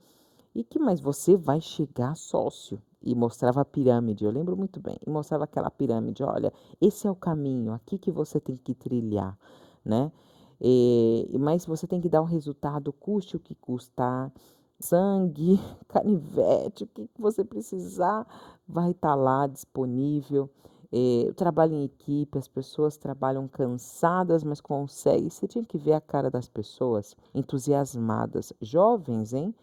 [0.54, 4.96] E que mais você vai chegar sócio e mostrava a pirâmide, eu lembro muito bem,
[5.06, 9.38] e mostrava aquela pirâmide, olha, esse é o caminho, aqui que você tem que trilhar,
[9.84, 10.12] né?
[10.60, 14.30] E, mas você tem que dar o resultado, custe o que custar,
[14.78, 18.26] sangue, canivete, o que você precisar
[18.68, 20.50] vai estar tá lá disponível.
[20.92, 25.30] É, eu trabalho em equipe, as pessoas trabalham cansadas, mas conseguem.
[25.30, 29.54] Você tinha que ver a cara das pessoas entusiasmadas, jovens, hein?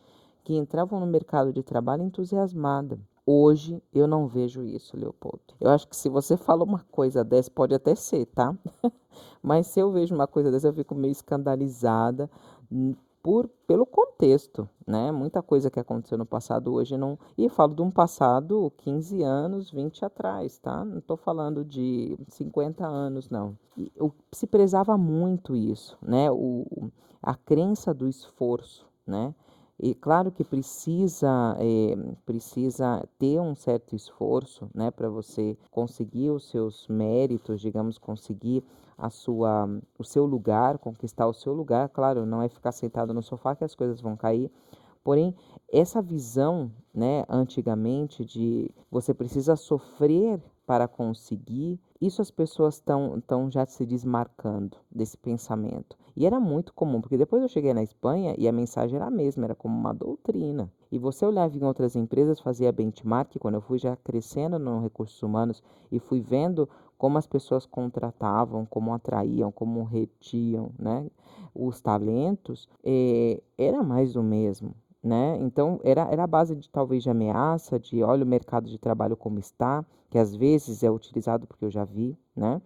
[0.43, 2.97] Que entravam no mercado de trabalho entusiasmada.
[3.25, 5.41] Hoje eu não vejo isso, Leopoldo.
[5.59, 8.57] Eu acho que se você fala uma coisa dessa, pode até ser, tá?
[9.43, 12.29] Mas se eu vejo uma coisa dessa, eu fico meio escandalizada
[13.27, 15.11] por, pelo contexto, né?
[15.11, 17.19] Muita coisa que aconteceu no passado hoje não.
[17.37, 20.85] E falo de um passado 15 anos, 20 atrás, tá?
[20.85, 23.57] Não estou falando de 50 anos, não.
[23.75, 26.31] E, eu, se prezava muito isso, né?
[26.31, 26.89] O,
[27.21, 29.35] a crença do esforço, né?
[29.77, 36.49] E claro que precisa, é, precisa ter um certo esforço né, para você conseguir os
[36.49, 38.63] seus méritos, digamos, conseguir
[38.97, 41.89] a sua, o seu lugar, conquistar o seu lugar.
[41.89, 44.51] Claro, não é ficar sentado no sofá que as coisas vão cair.
[45.03, 45.33] Porém,
[45.71, 53.65] essa visão, né, antigamente, de você precisa sofrer para conseguir, isso as pessoas estão já
[53.65, 55.95] se desmarcando desse pensamento.
[56.13, 59.09] E era muito comum, porque depois eu cheguei na Espanha e a mensagem era a
[59.09, 60.69] mesma, era como uma doutrina.
[60.91, 65.23] E você olhava em outras empresas, fazia benchmark, quando eu fui já crescendo no recursos
[65.23, 71.05] humanos e fui vendo como as pessoas contratavam, como atraíam, como retiam né,
[71.53, 74.73] os talentos, é, era mais do mesmo.
[75.03, 75.37] Né?
[75.41, 79.15] Então, era, era a base de talvez de ameaça, de olha o mercado de trabalho
[79.15, 82.61] como está, que às vezes é utilizado porque eu já vi, né?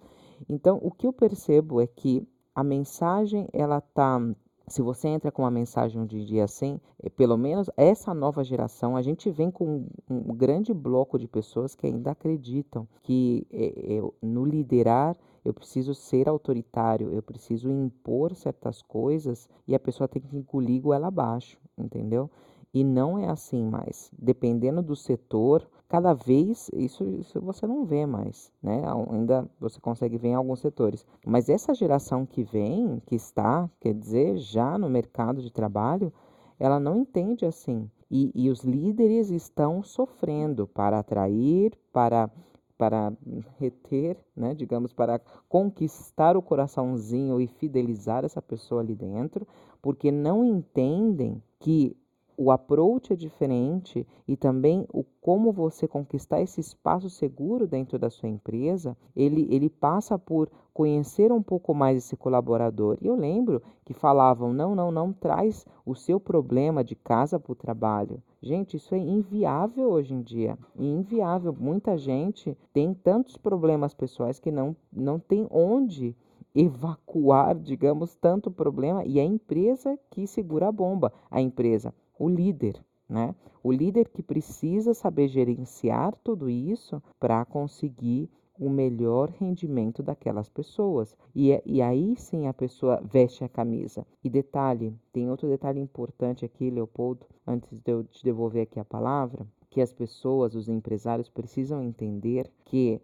[0.50, 4.20] Então, o que eu percebo é que a mensagem, ela tá
[4.68, 8.96] se você entra com uma mensagem de dia assim, é, pelo menos essa nova geração,
[8.96, 14.02] a gente vem com um grande bloco de pessoas que ainda acreditam que é, é,
[14.22, 20.22] no liderar eu preciso ser autoritário, eu preciso impor certas coisas e a pessoa tem
[20.22, 22.30] que engolir goela abaixo, entendeu?
[22.74, 24.10] E não é assim mais.
[24.18, 28.82] Dependendo do setor, cada vez isso, isso você não vê mais, né?
[29.10, 31.06] Ainda você consegue ver em alguns setores.
[31.26, 36.14] Mas essa geração que vem, que está, quer dizer, já no mercado de trabalho,
[36.58, 37.90] ela não entende assim.
[38.10, 42.30] E, e os líderes estão sofrendo para atrair, para
[42.78, 43.14] para
[43.60, 49.48] reter, né, digamos, para conquistar o coraçãozinho e fidelizar essa pessoa ali dentro,
[49.84, 51.96] porque não entendem que
[52.44, 58.10] o approach é diferente e também o como você conquistar esse espaço seguro dentro da
[58.10, 62.98] sua empresa, ele, ele passa por conhecer um pouco mais esse colaborador.
[63.00, 67.52] E eu lembro que falavam: não, não, não traz o seu problema de casa para
[67.52, 68.20] o trabalho.
[68.42, 70.58] Gente, isso é inviável hoje em dia.
[70.76, 71.56] Inviável.
[71.56, 76.16] Muita gente tem tantos problemas pessoais que não, não tem onde
[76.56, 81.14] evacuar, digamos, tanto problema e a empresa que segura a bomba.
[81.30, 82.80] A empresa o líder,
[83.10, 83.34] né?
[83.64, 88.30] O líder que precisa saber gerenciar tudo isso para conseguir
[88.60, 91.18] o melhor rendimento daquelas pessoas.
[91.34, 94.06] E, é, e aí sim a pessoa veste a camisa.
[94.24, 98.86] E detalhe, tem outro detalhe importante aqui, Leopoldo, antes de eu te devolver aqui a
[98.86, 103.02] palavra, que as pessoas, os empresários precisam entender que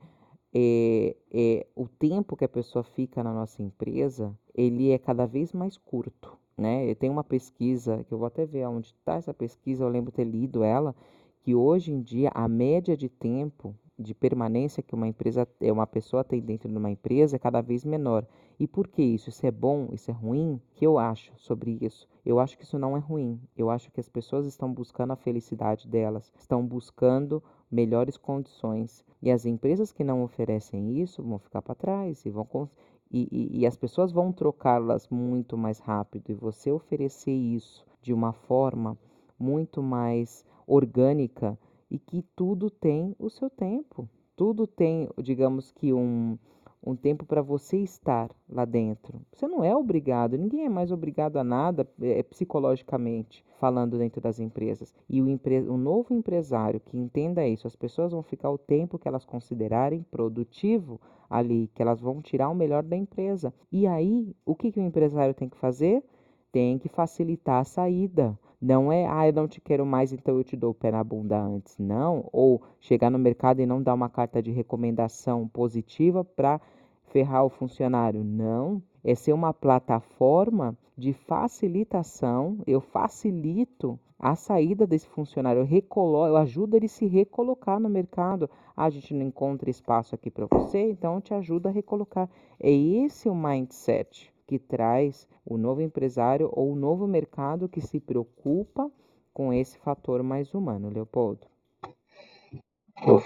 [0.54, 5.54] é, é, o tempo que a pessoa fica na nossa empresa, ele é cada vez
[5.54, 6.94] mais curto né?
[6.96, 10.24] Tem uma pesquisa, que eu vou até ver onde está essa pesquisa, eu lembro ter
[10.24, 10.96] lido ela,
[11.42, 15.88] que hoje em dia a média de tempo de permanência que uma empresa, é, uma
[15.88, 18.28] pessoa tem dentro de uma empresa é cada vez menor.
[18.60, 19.30] E por que isso?
[19.30, 19.90] Isso é bom?
[19.92, 20.56] Isso é ruim?
[20.56, 22.08] O que eu acho sobre isso?
[22.24, 23.40] Eu acho que isso não é ruim.
[23.56, 27.42] Eu acho que as pessoas estão buscando a felicidade delas, estão buscando
[27.72, 29.04] melhores condições.
[29.22, 32.46] E as empresas que não oferecem isso vão ficar para trás e vão
[33.12, 38.14] e, e, e as pessoas vão trocá-las muito mais rápido e você oferecer isso de
[38.14, 38.98] uma forma
[39.40, 41.58] muito mais orgânica
[41.90, 44.10] e que tudo tem o seu tempo.
[44.36, 46.38] Tudo tem, digamos que um,
[46.88, 49.22] um tempo para você estar lá dentro.
[49.34, 54.40] Você não é obrigado, ninguém é mais obrigado a nada é, psicologicamente falando dentro das
[54.40, 54.96] empresas.
[55.10, 58.98] E o, empre o novo empresário que entenda isso, as pessoas vão ficar o tempo
[58.98, 63.54] que elas considerarem produtivo ali, que elas vão tirar o melhor da empresa.
[63.70, 66.02] E aí, o que, que o empresário tem que fazer?
[66.54, 68.40] Tem que facilitar a saída.
[68.60, 71.04] Não é, ah, eu não te quero mais, então eu te dou o pé na
[71.04, 71.78] bunda antes.
[71.78, 72.28] Não.
[72.32, 76.60] Ou chegar no mercado e não dar uma carta de recomendação positiva para
[77.12, 78.24] ferrar o funcionário.
[78.24, 78.82] Não.
[79.04, 82.60] É ser uma plataforma de facilitação.
[82.66, 87.88] Eu facilito a saída desse funcionário, eu, recolo, eu ajudo ele a se recolocar no
[87.88, 88.50] mercado.
[88.76, 92.28] Ah, a gente não encontra espaço aqui para você, então te ajudo a recolocar.
[92.60, 98.00] É esse o mindset que traz o novo empresário ou o novo mercado que se
[98.00, 98.90] preocupa
[99.34, 101.46] com esse fator mais humano, Leopoldo.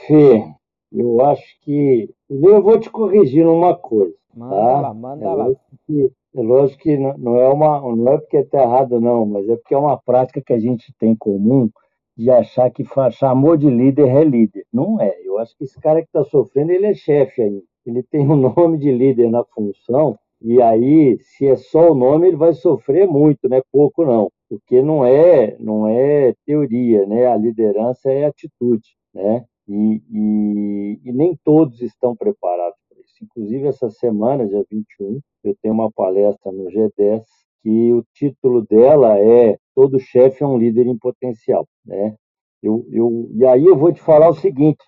[0.06, 0.54] Fê,
[0.92, 2.10] eu acho que.
[2.30, 4.16] Eu vou te corrigir numa coisa.
[4.36, 4.82] Manda tá?
[4.82, 5.52] lá, manda é lá.
[5.86, 9.56] Que, é lógico que não é, uma, não é porque está errado, não, mas é
[9.56, 11.70] porque é uma prática que a gente tem em comum
[12.16, 14.66] de achar que chamou de líder é líder.
[14.72, 15.14] Não é.
[15.24, 17.64] Eu acho que esse cara que está sofrendo, ele é chefe ainda.
[17.86, 22.28] Ele tem o nome de líder na função, e aí, se é só o nome,
[22.28, 27.28] ele vai sofrer muito, não é pouco não, porque não é, não é teoria, né?
[27.28, 29.46] A liderança é atitude, né?
[29.68, 33.24] E, e, e nem todos estão preparados para isso.
[33.24, 37.24] Inclusive, essa semana, dia 21, eu tenho uma palestra no G10
[37.64, 42.16] que o título dela é Todo chefe é um líder em potencial, né?
[42.62, 44.84] Eu, eu, e aí eu vou te falar o seguinte,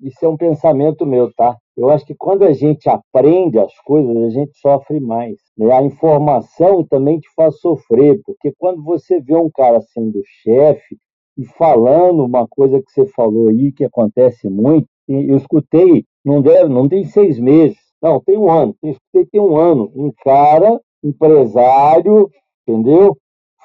[0.00, 1.56] isso é um pensamento meu, tá?
[1.76, 5.36] Eu acho que quando a gente aprende as coisas, a gente sofre mais.
[5.56, 5.72] Né?
[5.72, 10.98] A informação também te faz sofrer, porque quando você vê um cara sendo chefe
[11.36, 16.68] e falando uma coisa que você falou aí, que acontece muito, eu escutei, não, deve,
[16.68, 20.80] não tem seis meses, não, tem um ano, eu escutei tem um ano, um cara,
[21.02, 22.30] empresário,
[22.66, 23.16] entendeu?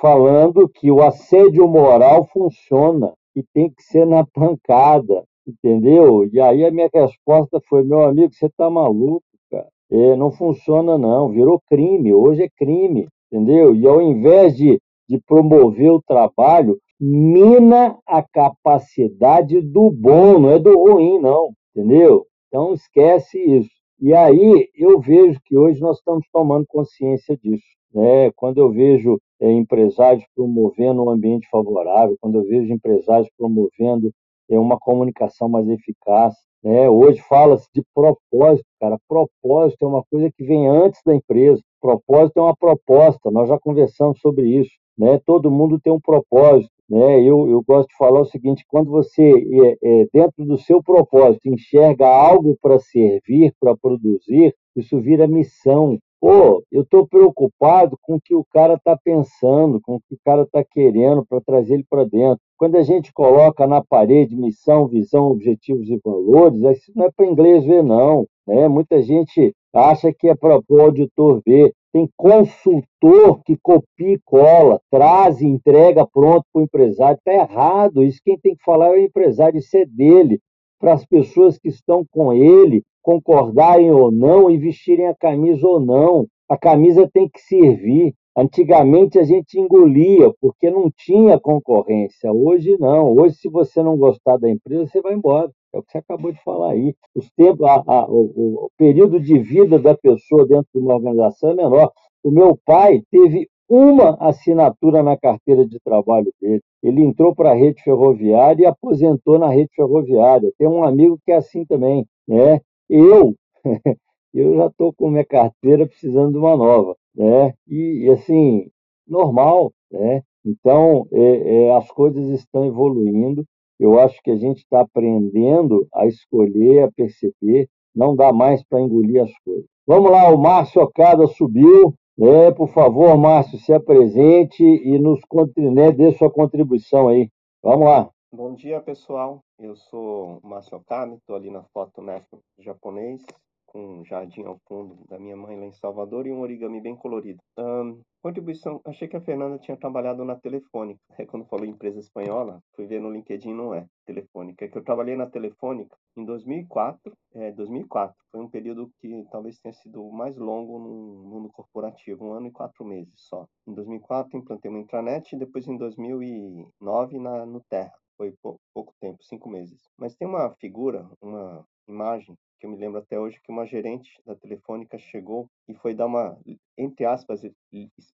[0.01, 6.27] Falando que o assédio moral funciona e tem que ser na pancada entendeu?
[6.31, 9.67] E aí a minha resposta foi, meu amigo, você está maluco, cara.
[9.91, 13.75] É, não funciona não, virou crime, hoje é crime, entendeu?
[13.75, 20.59] E ao invés de, de promover o trabalho, mina a capacidade do bom, não é
[20.59, 22.25] do ruim, não, entendeu?
[22.47, 23.69] Então esquece isso.
[24.01, 27.63] E aí eu vejo que hoje nós estamos tomando consciência disso.
[27.93, 28.31] Né?
[28.35, 34.11] Quando eu vejo é, empresários promovendo um ambiente favorável, quando eu vejo empresários promovendo
[34.49, 36.33] é uma comunicação mais eficaz,
[36.63, 36.89] Né?
[36.89, 38.97] Hoje fala-se de propósito, cara.
[39.07, 41.61] Propósito é uma coisa que vem antes da empresa.
[41.79, 44.71] Propósito é uma proposta, nós já conversamos sobre isso.
[44.97, 45.19] Né?
[45.25, 46.71] Todo mundo tem um propósito.
[46.89, 47.21] Né?
[47.21, 51.47] Eu, eu gosto de falar o seguinte: quando você, é, é, dentro do seu propósito,
[51.47, 55.99] enxerga algo para servir, para produzir, isso vira missão.
[56.21, 60.19] Pô, eu estou preocupado com o que o cara está pensando, com o que o
[60.25, 62.41] cara está querendo para trazer ele para dentro.
[62.57, 67.25] Quando a gente coloca na parede missão, visão, objetivos e valores, isso não é para
[67.25, 68.25] inglês ver, não.
[68.45, 68.67] Né?
[68.67, 71.71] Muita gente acha que é para o auditor ver.
[71.91, 77.17] Tem consultor que copia e cola, traz e entrega pronto para o empresário.
[77.17, 78.03] Está errado.
[78.03, 80.39] Isso quem tem que falar é o empresário, isso é dele.
[80.79, 85.79] Para as pessoas que estão com ele concordarem ou não e vestirem a camisa ou
[85.79, 86.27] não.
[86.47, 88.13] A camisa tem que servir.
[88.37, 92.31] Antigamente a gente engolia porque não tinha concorrência.
[92.31, 93.15] Hoje não.
[93.17, 95.51] Hoje, se você não gostar da empresa, você vai embora.
[95.73, 96.95] É o que você acabou de falar aí.
[97.15, 101.51] Os tempos, a, a, o, o período de vida da pessoa dentro de uma organização
[101.51, 101.91] é menor.
[102.23, 106.61] O meu pai teve uma assinatura na carteira de trabalho dele.
[106.81, 110.51] Ele entrou para a rede ferroviária e aposentou na rede ferroviária.
[110.57, 112.05] Tem um amigo que é assim também.
[112.27, 112.59] Né?
[112.89, 113.35] Eu,
[114.33, 117.53] eu já estou com minha carteira precisando de uma nova né?
[117.67, 118.69] E, e assim,
[119.07, 120.23] normal, né?
[120.45, 123.45] Então, é, é, as coisas estão evoluindo.
[123.79, 127.69] Eu acho que a gente está aprendendo a escolher, a perceber.
[127.95, 129.65] Não dá mais para engolir as coisas.
[129.87, 131.93] Vamos lá, o Márcio Ocada subiu.
[132.17, 132.51] Né?
[132.51, 135.21] Por favor, Márcio, se apresente e nos
[135.57, 137.29] né, dê sua contribuição aí.
[137.63, 138.09] Vamos lá.
[138.31, 139.39] Bom dia, pessoal.
[139.57, 142.21] Eu sou Márcio Okami, estou ali na foto né,
[142.59, 143.23] japonês
[143.69, 146.95] com um jardim ao fundo da minha mãe lá em Salvador e um origami bem
[146.95, 147.39] colorido.
[147.57, 150.99] Um, contribuição, achei que a Fernanda tinha trabalhado na Telefônica.
[151.19, 154.63] É, quando falou empresa espanhola, fui ver no LinkedIn, não é Telefônica.
[154.63, 157.13] É que eu trabalhei na Telefônica em 2004.
[157.33, 162.23] É, 2004 foi um período que talvez tenha sido o mais longo no mundo corporativo,
[162.23, 163.45] um ano e quatro meses só.
[163.67, 167.93] Em 2004 implantei uma intranet e depois em 2009 na, no Terra.
[168.15, 168.33] Foi
[168.73, 169.81] pouco tempo, cinco meses.
[169.97, 174.21] Mas tem uma figura, uma imagem que eu me lembro até hoje que uma gerente
[174.25, 176.37] da Telefônica chegou e foi dar uma,
[176.77, 177.41] entre aspas,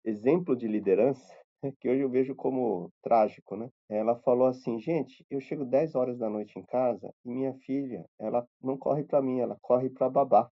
[0.03, 1.35] exemplo de liderança,
[1.79, 3.69] que hoje eu vejo como trágico, né?
[3.89, 8.05] Ela falou assim, gente, eu chego 10 horas da noite em casa e minha filha,
[8.17, 10.49] ela não corre para mim, ela corre para babá.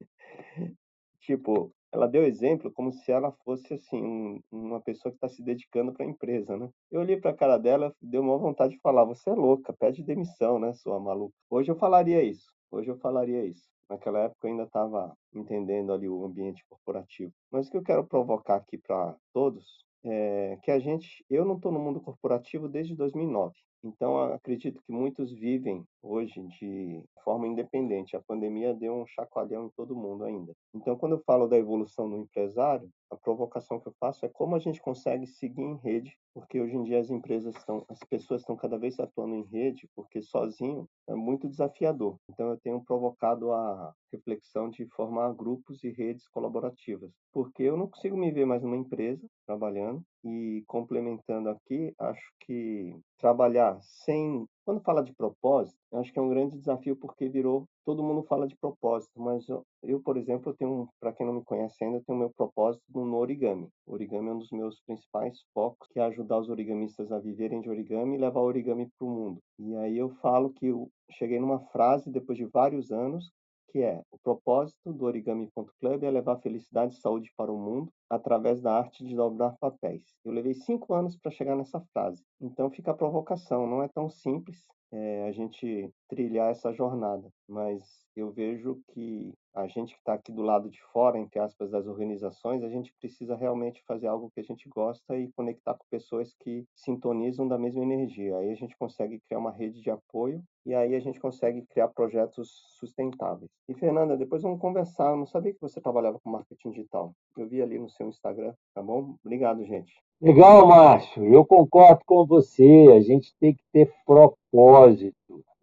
[1.20, 5.42] tipo, ela deu exemplo como se ela fosse assim um, uma pessoa que está se
[5.42, 6.68] dedicando para a empresa, né?
[6.90, 10.02] Eu olhei para a cara dela, deu uma vontade de falar: você é louca, pede
[10.02, 11.34] demissão, né, sua maluca.
[11.48, 12.54] Hoje eu falaria isso.
[12.70, 13.68] Hoje eu falaria isso.
[13.88, 17.32] Naquela época eu ainda estava entendendo ali o ambiente corporativo.
[17.50, 21.56] Mas o que eu quero provocar aqui para todos é que a gente, eu não
[21.56, 23.54] estou no mundo corporativo desde 2009.
[23.82, 28.16] Então, acredito que muitos vivem hoje de forma independente.
[28.16, 30.52] A pandemia deu um chacoalhão em todo mundo ainda.
[30.74, 34.56] Então, quando eu falo da evolução do empresário, a provocação que eu faço é como
[34.56, 38.40] a gente consegue seguir em rede, porque hoje em dia as empresas estão, as pessoas
[38.40, 42.16] estão cada vez atuando em rede, porque sozinho é muito desafiador.
[42.30, 47.88] Então, eu tenho provocado a reflexão de formar grupos e redes colaborativas, porque eu não
[47.88, 54.46] consigo me ver mais numa empresa trabalhando e complementando aqui, acho que trabalhar sem.
[54.66, 57.68] Quando fala de propósito, acho que é um grande desafio porque virou.
[57.84, 61.34] Todo mundo fala de propósito, mas eu, eu por exemplo, eu tenho, para quem não
[61.34, 63.68] me conhece ainda, eu tenho meu propósito no origami.
[63.86, 67.60] O origami é um dos meus principais focos, que é ajudar os origamistas a viverem
[67.60, 69.40] de origami e levar o origami para o mundo.
[69.56, 73.30] E aí eu falo que eu cheguei numa frase depois de vários anos
[73.68, 78.60] que é o propósito do Origami.club é levar felicidade e saúde para o mundo através
[78.60, 80.02] da arte de dobrar papéis.
[80.24, 82.22] Eu levei cinco anos para chegar nessa frase.
[82.40, 87.82] Então fica a provocação, não é tão simples é, a gente trilhar essa jornada, mas
[88.14, 91.86] eu vejo que a gente que está aqui do lado de fora, entre aspas, das
[91.86, 96.34] organizações, a gente precisa realmente fazer algo que a gente gosta e conectar com pessoas
[96.40, 98.36] que sintonizam da mesma energia.
[98.36, 101.88] Aí a gente consegue criar uma rede de apoio e aí a gente consegue criar
[101.88, 103.50] projetos sustentáveis.
[103.66, 105.12] E Fernanda, depois vamos conversar.
[105.12, 107.14] Eu não sabia que você trabalhava com marketing digital.
[107.38, 109.16] Eu vi ali no seu Instagram, tá bom?
[109.24, 109.94] Obrigado, gente.
[110.20, 111.24] Legal, Márcio.
[111.24, 112.92] Eu concordo com você.
[112.94, 115.16] A gente tem que ter propósito.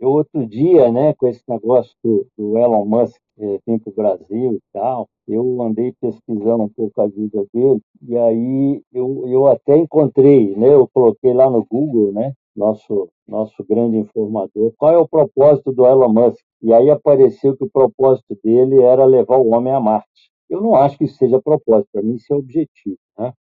[0.04, 4.54] Eu, outro dia, né, com esse negócio do, do Elon Musk é, para o Brasil
[4.56, 9.78] e tal, eu andei pesquisando um pouco a vida dele, e aí eu, eu até
[9.78, 15.08] encontrei, né, eu coloquei lá no Google, né, nosso, nosso grande informador, qual é o
[15.08, 16.44] propósito do Elon Musk?
[16.62, 20.34] E aí apareceu que o propósito dele era levar o homem a Marte.
[20.50, 22.98] Eu não acho que isso seja propósito, para mim isso é objetivo.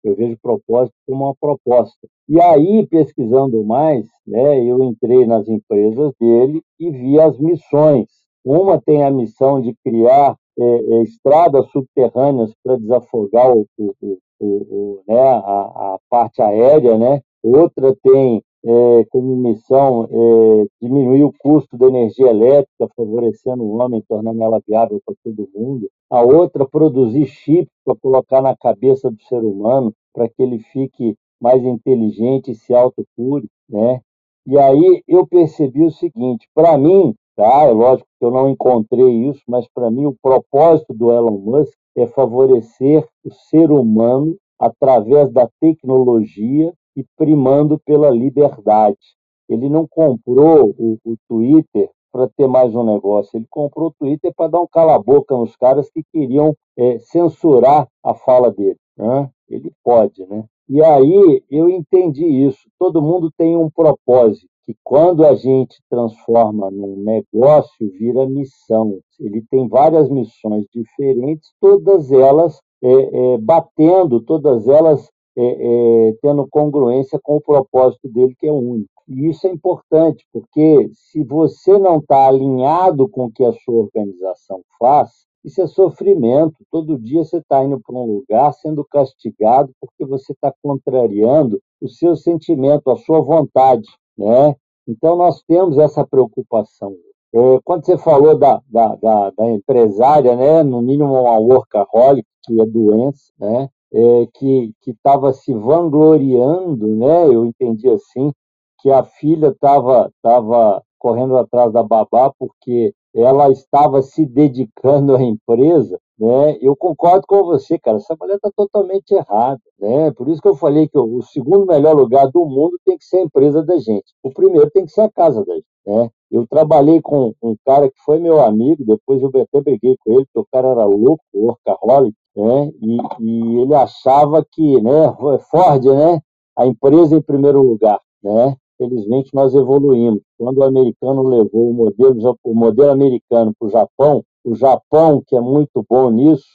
[0.03, 2.07] Eu vejo propósito como uma proposta.
[2.27, 8.07] E aí, pesquisando mais, né, eu entrei nas empresas dele e vi as missões.
[8.43, 15.01] Uma tem a missão de criar é, é, estradas subterrâneas para desafogar o, o, o
[15.07, 17.21] né, a, a, parte aérea, né?
[17.43, 24.03] Outra tem é, como missão é, diminuir o custo da energia elétrica, favorecendo o homem,
[24.07, 25.89] tornando ela viável para todo mundo.
[26.09, 31.15] A outra, produzir chips para colocar na cabeça do ser humano, para que ele fique
[31.41, 33.99] mais inteligente e se autocure, né?
[34.45, 37.63] E aí eu percebi o seguinte, para mim, tá?
[37.63, 41.73] É lógico que eu não encontrei isso, mas para mim o propósito do Elon Musk
[41.95, 49.15] é favorecer o ser humano através da tecnologia e primando pela liberdade.
[49.49, 54.33] Ele não comprou o, o Twitter para ter mais um negócio, ele comprou o Twitter
[54.35, 58.77] para dar um cala-boca nos caras que queriam é, censurar a fala dele.
[58.97, 59.29] Né?
[59.49, 60.43] Ele pode, né?
[60.69, 62.69] E aí eu entendi isso.
[62.79, 68.99] Todo mundo tem um propósito, que quando a gente transforma num negócio, vira missão.
[69.19, 72.89] Ele tem várias missões diferentes, todas elas é,
[73.33, 78.89] é, batendo, todas elas é, é, tendo congruência com o propósito dele, que é único.
[79.07, 83.75] E isso é importante, porque se você não está alinhado com o que a sua
[83.75, 86.55] organização faz, isso é sofrimento.
[86.69, 91.89] Todo dia você está indo para um lugar sendo castigado porque você está contrariando o
[91.89, 93.87] seu sentimento, a sua vontade.
[94.17, 94.55] Né?
[94.87, 96.95] Então, nós temos essa preocupação.
[97.33, 102.59] É, quando você falou da, da, da, da, empresária, né, no mínimo uma workaholic, que
[102.59, 108.31] é doença, né, é, que estava se vangloriando, né, eu entendi assim,
[108.79, 115.21] que a filha estava tava correndo atrás da babá porque ela estava se dedicando à
[115.21, 116.57] empresa, né?
[116.61, 117.97] Eu concordo com você, cara.
[117.97, 120.11] Essa mulher está totalmente errada, né?
[120.11, 123.17] Por isso que eu falei que o segundo melhor lugar do mundo tem que ser
[123.17, 124.13] a empresa da gente.
[124.23, 126.09] O primeiro tem que ser a casa da gente, né?
[126.31, 130.25] Eu trabalhei com um cara que foi meu amigo, depois eu até briguei com ele,
[130.31, 132.71] porque o cara era louco, workaholic, né?
[132.81, 135.13] E, e ele achava que, né?
[135.49, 136.21] Ford, né?
[136.57, 138.55] A empresa em primeiro lugar, né?
[138.77, 140.21] Felizmente nós evoluímos.
[140.37, 145.35] Quando o americano levou o modelo, o modelo americano para o Japão, o Japão, que
[145.35, 146.45] é muito bom nisso,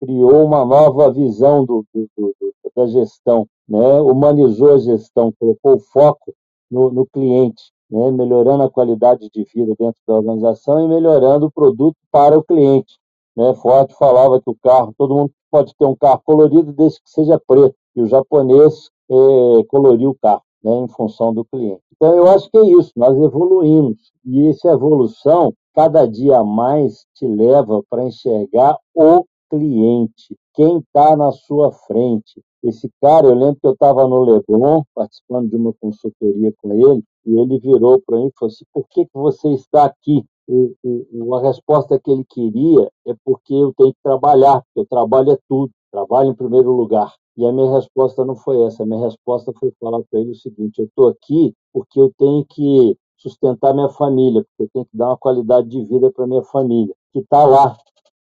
[0.00, 2.34] criou uma nova visão do, do, do,
[2.74, 4.00] da gestão, né?
[4.00, 6.34] humanizou a gestão, colocou foco
[6.70, 8.10] no, no cliente, né?
[8.10, 12.98] melhorando a qualidade de vida dentro da organização e melhorando o produto para o cliente.
[13.36, 13.54] Né?
[13.54, 17.40] Ford falava que o carro, todo mundo pode ter um carro colorido desde que seja
[17.46, 21.82] preto, e o japonês é, coloriu o carro né, em função do cliente.
[21.94, 27.26] Então, eu acho que é isso, nós evoluímos, e essa evolução, cada dia mais, te
[27.26, 32.42] leva para enxergar o cliente, quem está na sua frente.
[32.62, 37.04] Esse cara, eu lembro que eu estava no Leblon, participando de uma consultoria com ele,
[37.24, 40.24] e ele virou para mim e falou assim: por que, que você está aqui?
[40.48, 44.86] O, o, a resposta que ele queria é porque eu tenho que trabalhar, porque o
[44.86, 47.12] trabalho é tudo, trabalho em primeiro lugar.
[47.36, 48.82] E a minha resposta não foi essa.
[48.82, 52.44] A minha resposta foi falar para ele o seguinte: eu estou aqui porque eu tenho
[52.44, 56.42] que sustentar minha família, porque eu tenho que dar uma qualidade de vida para minha
[56.42, 57.76] família, que está lá,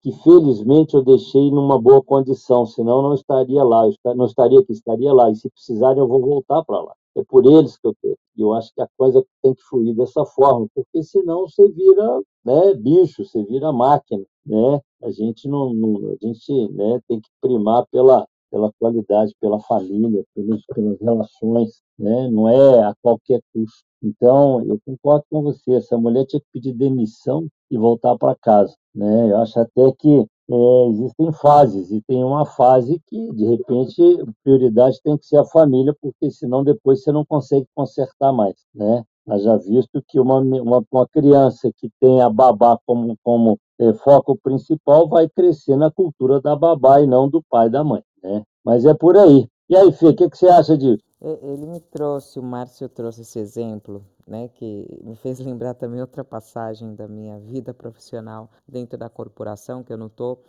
[0.01, 3.83] que felizmente eu deixei numa boa condição, senão não estaria lá,
[4.15, 5.29] não estaria aqui, estaria lá.
[5.29, 6.93] E se precisarem, eu vou voltar para lá.
[7.15, 8.16] É por eles que eu estou.
[8.37, 12.21] E eu acho que a coisa tem que fluir dessa forma, porque senão você vira
[12.45, 14.79] né, bicho, você vira máquina, né?
[15.03, 20.23] A gente não, não a gente né, tem que primar pela pela qualidade, pela família,
[20.33, 22.29] pelos, pelas relações, né?
[22.29, 23.83] não é a qualquer custo.
[24.01, 28.75] Então, eu concordo com você, essa mulher tinha que pedir demissão e voltar para casa.
[28.93, 29.31] Né?
[29.31, 34.01] Eu acho até que é, existem fases, e tem uma fase que, de repente,
[34.43, 38.55] prioridade tem que ser a família, porque senão depois você não consegue consertar mais.
[38.73, 39.03] Né?
[39.39, 44.37] já visto que uma, uma, uma criança que tem a babá como, como é, foco
[44.41, 48.01] principal vai crescer na cultura da babá e não do pai e da mãe.
[48.23, 48.41] Né?
[48.63, 49.49] Mas é por aí.
[49.69, 51.03] E aí, Fê, o que, que você acha disso?
[51.21, 56.23] Ele me trouxe, o Márcio trouxe esse exemplo, né, que me fez lembrar também outra
[56.23, 60.43] passagem da minha vida profissional dentro da corporação, que eu não estou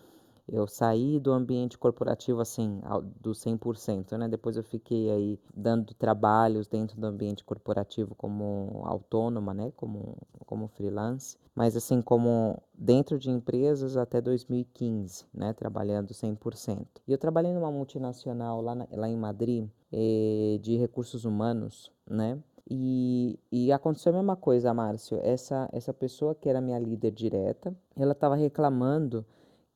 [0.51, 2.81] eu saí do ambiente corporativo assim,
[3.21, 4.29] do 100%, né?
[4.29, 9.71] Depois eu fiquei aí dando trabalhos dentro do ambiente corporativo como autônoma, né?
[9.77, 10.17] Como,
[10.47, 11.37] como freelance.
[11.55, 15.53] Mas assim, como dentro de empresas até 2015, né?
[15.53, 16.87] Trabalhando 100%.
[17.07, 22.39] E eu trabalhei numa multinacional lá, na, lá em Madrid, eh, de recursos humanos, né?
[22.71, 25.19] E, e aconteceu a mesma coisa, Márcio.
[25.23, 29.25] Essa, essa pessoa que era minha líder direta, ela estava reclamando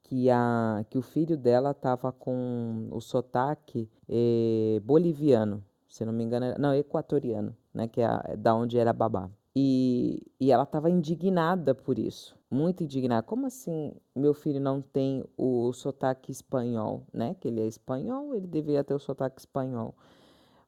[0.02, 6.22] que, a, que o filho dela estava com o sotaque eh, boliviano, se não me
[6.22, 9.30] engano, era, não, equatoriano, né, que é, é da onde era babá.
[9.54, 13.22] E, e ela estava indignada por isso, muito indignada.
[13.22, 17.36] Como assim meu filho não tem o, o sotaque espanhol, né?
[17.38, 19.94] Que ele é espanhol, ele deveria ter o sotaque espanhol.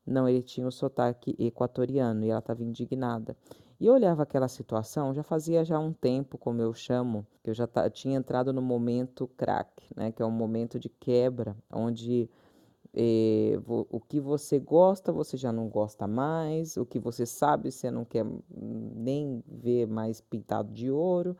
[0.07, 3.37] Não, ele tinha o sotaque equatoriano e ela estava indignada.
[3.81, 7.55] E eu olhava aquela situação, já fazia já um tempo, como eu chamo, que eu
[7.55, 10.13] já tinha entrado no momento crack, né?
[10.13, 12.31] Que é um momento de quebra, onde
[12.95, 17.91] eh, o que você gosta, você já não gosta mais, o que você sabe, você
[17.91, 21.37] não quer nem ver mais pintado de ouro.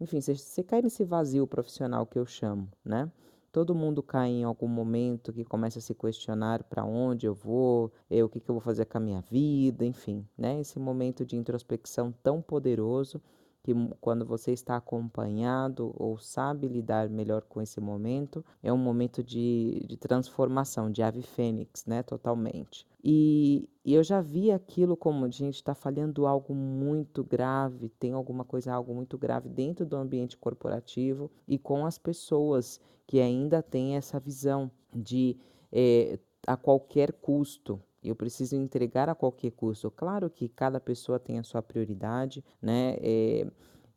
[0.00, 3.10] Enfim, você, você cai nesse vazio profissional que eu chamo, né?
[3.58, 7.90] Todo mundo cai em algum momento que começa a se questionar para onde eu vou,
[8.08, 10.60] eu, o que, que eu vou fazer com a minha vida, enfim, né?
[10.60, 13.20] Esse momento de introspecção tão poderoso
[13.68, 19.22] que quando você está acompanhado ou sabe lidar melhor com esse momento, é um momento
[19.22, 22.02] de, de transformação, de ave fênix, né?
[22.02, 22.86] Totalmente.
[23.04, 28.42] E, e eu já vi aquilo como gente está falhando algo muito grave, tem alguma
[28.42, 33.96] coisa, algo muito grave dentro do ambiente corporativo e com as pessoas que ainda têm
[33.96, 35.36] essa visão de
[35.70, 39.90] é, a qualquer custo, eu preciso entregar a qualquer custo.
[39.90, 42.96] Claro que cada pessoa tem a sua prioridade, né?
[43.00, 43.46] É,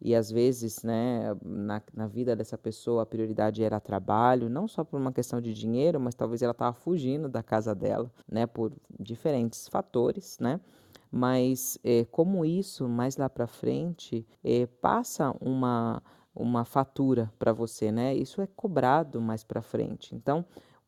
[0.03, 4.83] e às vezes, né, na, na vida dessa pessoa a prioridade era trabalho, não só
[4.83, 8.73] por uma questão de dinheiro, mas talvez ela estava fugindo da casa dela, né, por
[8.99, 10.59] diferentes fatores, né?
[11.11, 16.01] Mas é, como isso, mais lá para frente, é, passa uma,
[16.33, 18.15] uma fatura para você, né?
[18.15, 20.15] Isso é cobrado mais para frente.
[20.15, 20.45] Então,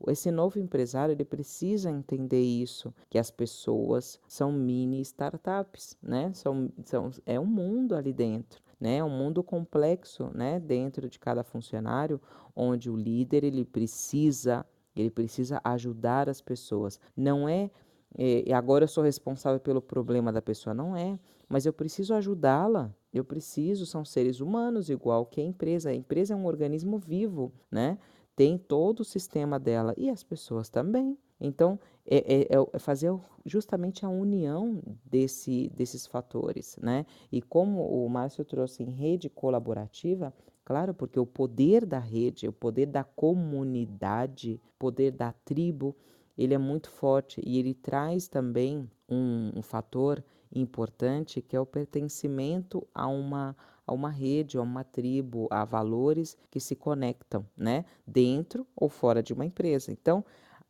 [0.07, 6.31] esse novo empresário ele precisa entender isso, que as pessoas são mini startups, né?
[6.33, 8.97] São, são, é um mundo ali dentro, né?
[8.97, 10.59] É um mundo complexo, né?
[10.59, 12.19] Dentro de cada funcionário,
[12.55, 16.99] onde o líder ele precisa ele precisa ajudar as pessoas.
[17.17, 17.71] Não é
[18.15, 20.73] é, agora eu sou responsável pelo problema da pessoa.
[20.73, 21.17] Não é,
[21.49, 22.93] mas eu preciso ajudá-la.
[23.11, 25.89] Eu preciso, são seres humanos, igual que a empresa.
[25.89, 27.97] A empresa é um organismo vivo, né?
[28.35, 31.17] Tem todo o sistema dela e as pessoas também.
[31.39, 33.13] Então, é, é, é, fazer
[33.45, 37.05] justamente a união desse, desses fatores, né?
[37.31, 42.53] E como o Márcio trouxe em rede colaborativa, claro, porque o poder da rede, o
[42.53, 45.95] poder da comunidade, o poder da tribo,
[46.37, 50.23] ele é muito forte e ele traz também um, um fator
[50.55, 53.55] importante que é o pertencimento a uma
[53.85, 59.21] a uma rede, a uma tribo, a valores que se conectam, né, dentro ou fora
[59.21, 59.91] de uma empresa.
[59.91, 60.23] Então,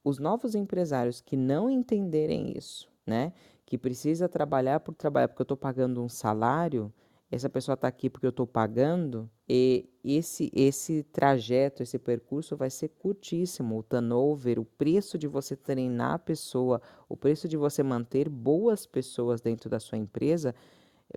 [0.03, 3.33] os novos empresários que não entenderem isso, né,
[3.65, 6.91] que precisa trabalhar por trabalhar porque eu estou pagando um salário,
[7.31, 12.69] essa pessoa está aqui porque eu estou pagando, e esse, esse trajeto, esse percurso vai
[12.69, 13.79] ser curtíssimo.
[13.79, 18.85] O turnover, o preço de você treinar a pessoa, o preço de você manter boas
[18.85, 20.53] pessoas dentro da sua empresa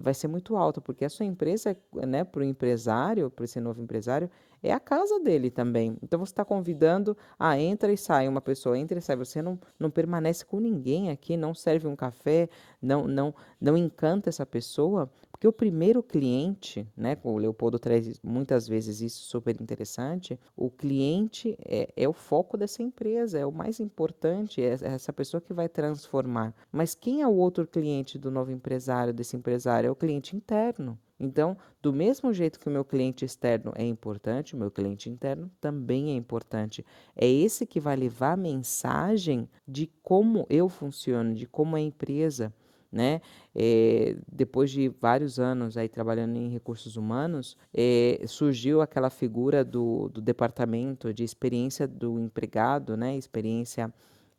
[0.01, 1.77] vai ser muito alto, porque a sua empresa,
[2.07, 4.31] né, para o empresário, para esse novo empresário,
[4.63, 5.97] é a casa dele também.
[6.03, 9.59] Então você está convidando, ah, entra e sai, uma pessoa entra e sai, você não,
[9.79, 12.49] não permanece com ninguém aqui, não serve um café,
[12.81, 18.67] não, não, não encanta essa pessoa, porque o primeiro cliente, né, o Leopoldo traz muitas
[18.67, 23.79] vezes isso super interessante, o cliente é, é o foco dessa empresa, é o mais
[23.79, 26.55] importante, é essa pessoa que vai transformar.
[26.73, 29.89] Mas quem é o outro cliente do novo empresário, desse empresário?
[29.89, 30.99] É o cliente interno.
[31.21, 35.51] Então, do mesmo jeito que o meu cliente externo é importante, o meu cliente interno
[35.61, 36.85] também é importante.
[37.15, 41.85] É esse que vai levar a mensagem de como eu funciono, de como é a
[41.85, 42.55] empresa.
[42.97, 43.21] Né?
[43.55, 50.09] É, depois de vários anos aí trabalhando em recursos humanos, é, surgiu aquela figura do,
[50.09, 53.15] do departamento de experiência do empregado, né?
[53.15, 53.93] experiência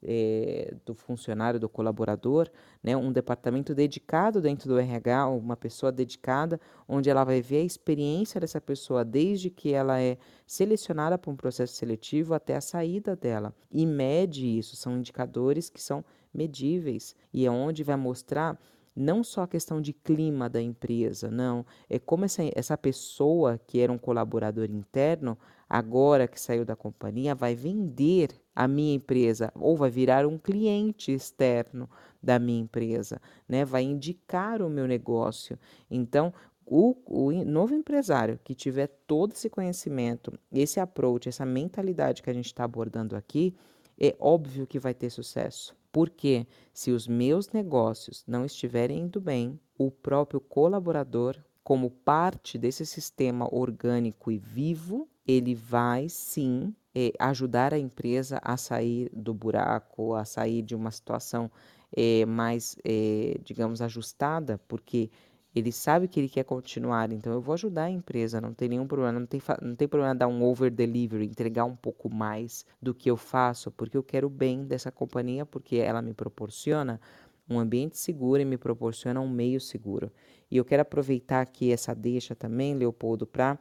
[0.07, 2.49] é, do funcionário, do colaborador,
[2.81, 7.65] né, um departamento dedicado dentro do RH, uma pessoa dedicada, onde ela vai ver a
[7.65, 13.15] experiência dessa pessoa desde que ela é selecionada para um processo seletivo até a saída
[13.15, 13.53] dela.
[13.69, 18.57] E mede isso, são indicadores que são medíveis e é onde vai mostrar
[18.95, 23.79] não só a questão de clima da empresa, não, é como essa, essa pessoa que
[23.79, 25.37] era um colaborador interno,
[25.69, 31.11] agora que saiu da companhia, vai vender a minha empresa ou vai virar um cliente
[31.11, 31.89] externo
[32.21, 33.63] da minha empresa, né?
[33.63, 35.59] Vai indicar o meu negócio.
[35.89, 36.33] Então,
[36.65, 42.33] o, o, novo empresário que tiver todo esse conhecimento, esse approach, essa mentalidade que a
[42.33, 43.55] gente está abordando aqui,
[43.99, 45.75] é óbvio que vai ter sucesso.
[45.91, 52.85] Porque se os meus negócios não estiverem indo bem, o próprio colaborador, como parte desse
[52.85, 60.15] sistema orgânico e vivo, ele vai sim é, ajudar a empresa a sair do buraco,
[60.15, 61.51] a sair de uma situação
[61.95, 65.11] é, mais, é, digamos, ajustada, porque
[65.53, 68.87] ele sabe que ele quer continuar, então eu vou ajudar a empresa, não tem nenhum
[68.87, 72.93] problema, não tem, não tem problema dar um over delivery, entregar um pouco mais do
[72.93, 77.01] que eu faço, porque eu quero o bem dessa companhia, porque ela me proporciona
[77.49, 80.11] um ambiente seguro e me proporciona um meio seguro.
[80.51, 83.57] E eu quero aproveitar aqui essa deixa também, Leopoldo, para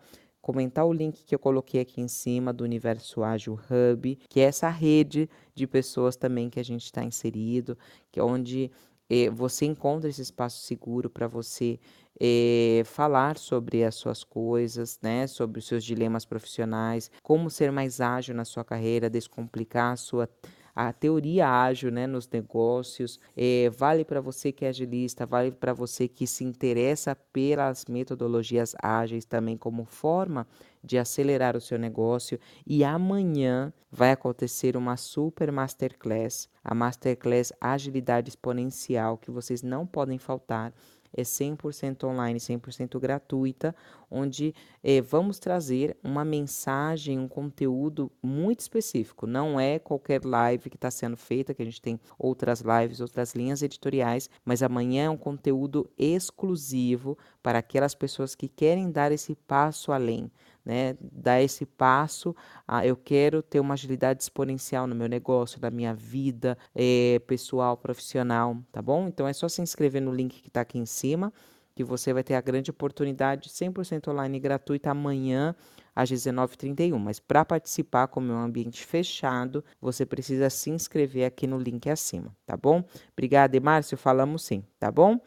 [0.46, 4.44] comentar o link que eu coloquei aqui em cima do Universo Ágil Hub, que é
[4.44, 7.76] essa rede de pessoas também que a gente está inserido,
[8.12, 8.70] que é onde
[9.10, 11.80] eh, você encontra esse espaço seguro para você
[12.20, 18.00] eh, falar sobre as suas coisas, né, sobre os seus dilemas profissionais, como ser mais
[18.00, 20.28] ágil na sua carreira, descomplicar a sua
[20.76, 25.72] a teoria ágil né, nos negócios, é, vale para você que é agilista, vale para
[25.72, 30.46] você que se interessa pelas metodologias ágeis também como forma
[30.84, 32.38] de acelerar o seu negócio.
[32.66, 40.18] E amanhã vai acontecer uma super masterclass, a masterclass Agilidade Exponencial, que vocês não podem
[40.18, 40.74] faltar
[41.16, 43.74] é 100% online, 100% gratuita,
[44.10, 49.26] onde é, vamos trazer uma mensagem, um conteúdo muito específico.
[49.26, 53.34] Não é qualquer live que está sendo feita, que a gente tem outras lives, outras
[53.34, 59.34] linhas editoriais, mas amanhã é um conteúdo exclusivo para aquelas pessoas que querem dar esse
[59.34, 60.30] passo além
[60.66, 62.34] né, dar esse passo.
[62.66, 67.76] Ah, eu quero ter uma agilidade exponencial no meu negócio, na minha vida é, pessoal,
[67.76, 69.06] profissional, tá bom?
[69.06, 71.32] Então é só se inscrever no link que está aqui em cima,
[71.72, 75.54] que você vai ter a grande oportunidade 100% online gratuita amanhã
[75.94, 76.98] às 19h31.
[76.98, 81.88] Mas para participar, como é um ambiente fechado, você precisa se inscrever aqui no link
[81.88, 82.82] acima, tá bom?
[83.12, 83.96] Obrigada, Márcio.
[83.96, 85.20] Falamos sim, tá bom?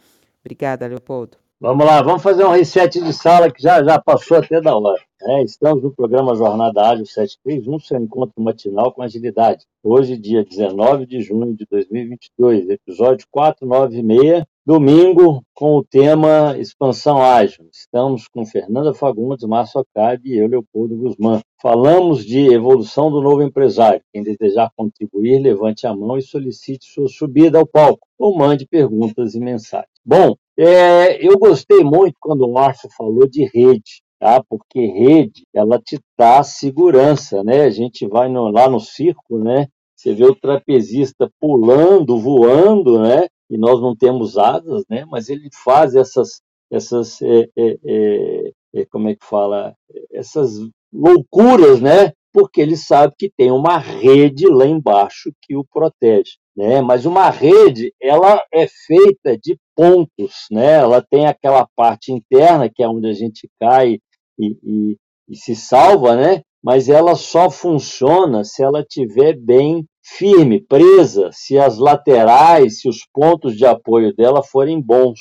[0.44, 1.49] Obrigada, Leopoldo.
[1.62, 4.98] Vamos lá, vamos fazer um reset de sala que já, já passou até da hora.
[5.22, 9.66] É, estamos no programa Jornada Ágil 731, seu encontro matinal com agilidade.
[9.84, 17.68] Hoje, dia 19 de junho de 2022, episódio 496, domingo, com o tema Expansão Ágil.
[17.74, 21.42] Estamos com Fernanda Fagundes, Márcio Acabe e eu, Leopoldo Guzmán.
[21.62, 24.02] Falamos de evolução do novo empresário.
[24.14, 29.36] Quem desejar contribuir, levante a mão e solicite sua subida ao palco, ou mande perguntas
[29.36, 29.90] e mensagens.
[30.06, 34.44] Bom, é, eu gostei muito quando o Márcio falou de rede, tá?
[34.44, 37.62] Porque rede, ela te dá segurança, né?
[37.62, 39.68] A gente vai no, lá no circo, né?
[39.96, 43.28] Você vê o trapezista pulando, voando, né?
[43.50, 45.06] E nós não temos asas, né?
[45.10, 49.74] Mas ele faz essas, essas, é, é, é, é como é que fala?
[50.12, 50.60] Essas
[50.92, 52.12] loucuras, né?
[52.34, 56.82] Porque ele sabe que tem uma rede lá embaixo que o protege né?
[56.82, 60.74] Mas uma rede, ela é feita de pontos, né?
[60.74, 63.98] Ela tem aquela parte interna que é onde a gente cai
[64.38, 64.98] e, e,
[65.30, 66.42] e se salva, né?
[66.62, 73.08] Mas ela só funciona se ela tiver bem firme, presa, se as laterais, se os
[73.14, 75.18] pontos de apoio dela forem bons,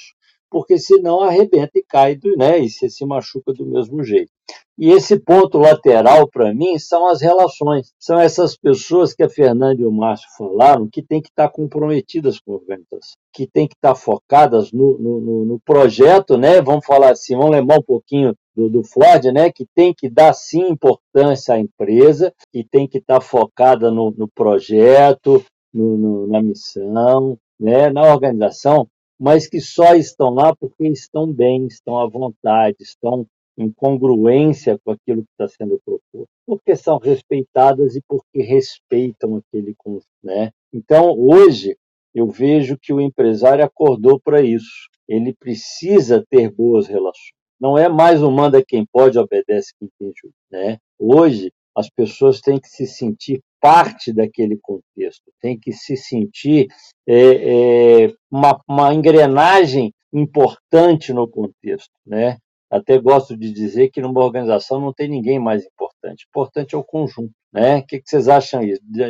[0.50, 2.58] porque senão arrebenta e cai, né?
[2.58, 4.30] E você se machuca do mesmo jeito.
[4.78, 7.92] E esse ponto lateral, para mim, são as relações.
[7.98, 12.38] São essas pessoas que a Fernanda e o Márcio falaram que têm que estar comprometidas
[12.38, 16.62] com a organização, que têm que estar focadas no, no, no projeto, né?
[16.62, 19.50] Vamos falar assim, vamos lembrar um pouquinho do, do Ford, né?
[19.50, 24.28] Que tem que dar sim importância à empresa, que tem que estar focada no, no
[24.28, 27.90] projeto, no, na missão, né?
[27.90, 28.86] na organização,
[29.18, 33.26] mas que só estão lá porque estão bem, estão à vontade, estão
[33.58, 39.74] em congruência com aquilo que está sendo proposto, porque são respeitadas e porque respeitam aquele
[40.22, 40.50] né?
[40.72, 41.76] Então, hoje,
[42.14, 44.88] eu vejo que o empresário acordou para isso.
[45.08, 47.32] Ele precisa ter boas relações.
[47.60, 50.78] Não é mais o manda quem pode, obedece quem tem juízo, né?
[50.98, 56.66] Hoje, as pessoas têm que se sentir parte daquele contexto, têm que se sentir
[57.06, 62.38] é, é, uma, uma engrenagem importante no contexto, né?
[62.70, 66.26] Até gosto de dizer que numa organização não tem ninguém mais importante.
[66.28, 67.32] Importante é o conjunto.
[67.50, 67.78] Né?
[67.78, 68.60] O que vocês acham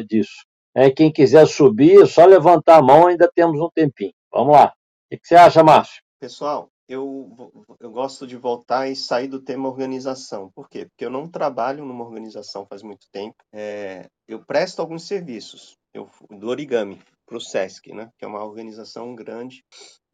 [0.06, 0.44] disso?
[0.72, 4.12] É, quem quiser subir, é só levantar a mão, ainda temos um tempinho.
[4.32, 4.72] Vamos lá.
[5.12, 6.00] O que você acha, Márcio?
[6.20, 10.50] Pessoal, eu, eu gosto de voltar e sair do tema organização.
[10.54, 10.86] Por quê?
[10.86, 13.36] Porque eu não trabalho numa organização faz muito tempo.
[13.52, 18.10] É, eu presto alguns serviços eu, do origami para o SESC, né?
[18.18, 19.62] que é uma organização grande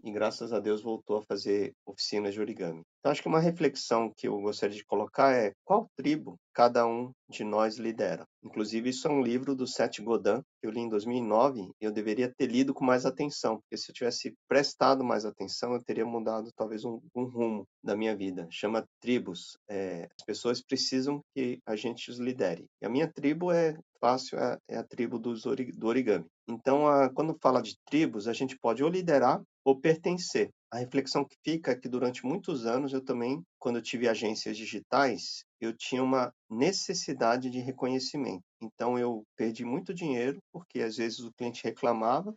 [0.05, 2.83] e graças a Deus voltou a fazer oficinas de origami.
[3.01, 7.11] Então acho que uma reflexão que eu gostaria de colocar é qual tribo cada um
[7.29, 8.25] de nós lidera.
[8.43, 11.91] Inclusive isso é um livro do Seth Godin que eu li em 2009 e eu
[11.91, 16.05] deveria ter lido com mais atenção, porque se eu tivesse prestado mais atenção eu teria
[16.05, 18.47] mudado talvez um, um rumo da minha vida.
[18.51, 19.57] Chama tribos.
[19.69, 22.67] É, as pessoas precisam que a gente os lidere.
[22.81, 26.27] E a minha tribo é fácil, é, é a tribo dos, do origami.
[26.47, 30.51] Então, a, quando fala de tribos, a gente pode ou liderar ou pertencer.
[30.71, 34.57] A reflexão que fica é que durante muitos anos eu também, quando eu tive agências
[34.57, 38.43] digitais, eu tinha uma necessidade de reconhecimento.
[38.61, 42.35] Então eu perdi muito dinheiro porque às vezes o cliente reclamava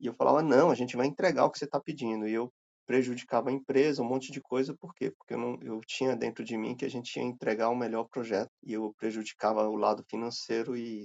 [0.00, 2.28] e eu falava não, a gente vai entregar o que você está pedindo.
[2.28, 2.50] E eu
[2.86, 5.10] prejudicava a empresa, um monte de coisa, por quê?
[5.10, 8.04] Porque eu, não, eu tinha dentro de mim que a gente ia entregar o melhor
[8.04, 11.04] projeto e eu prejudicava o lado financeiro e,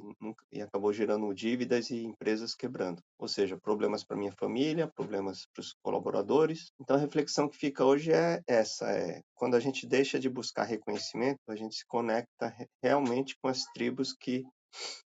[0.52, 3.02] e acabou gerando dívidas e empresas quebrando.
[3.18, 6.72] Ou seja, problemas para minha família, problemas para os colaboradores.
[6.80, 10.64] Então a reflexão que fica hoje é essa, é quando a gente deixa de buscar
[10.64, 14.46] reconhecimento, a gente se conecta realmente com as tribos que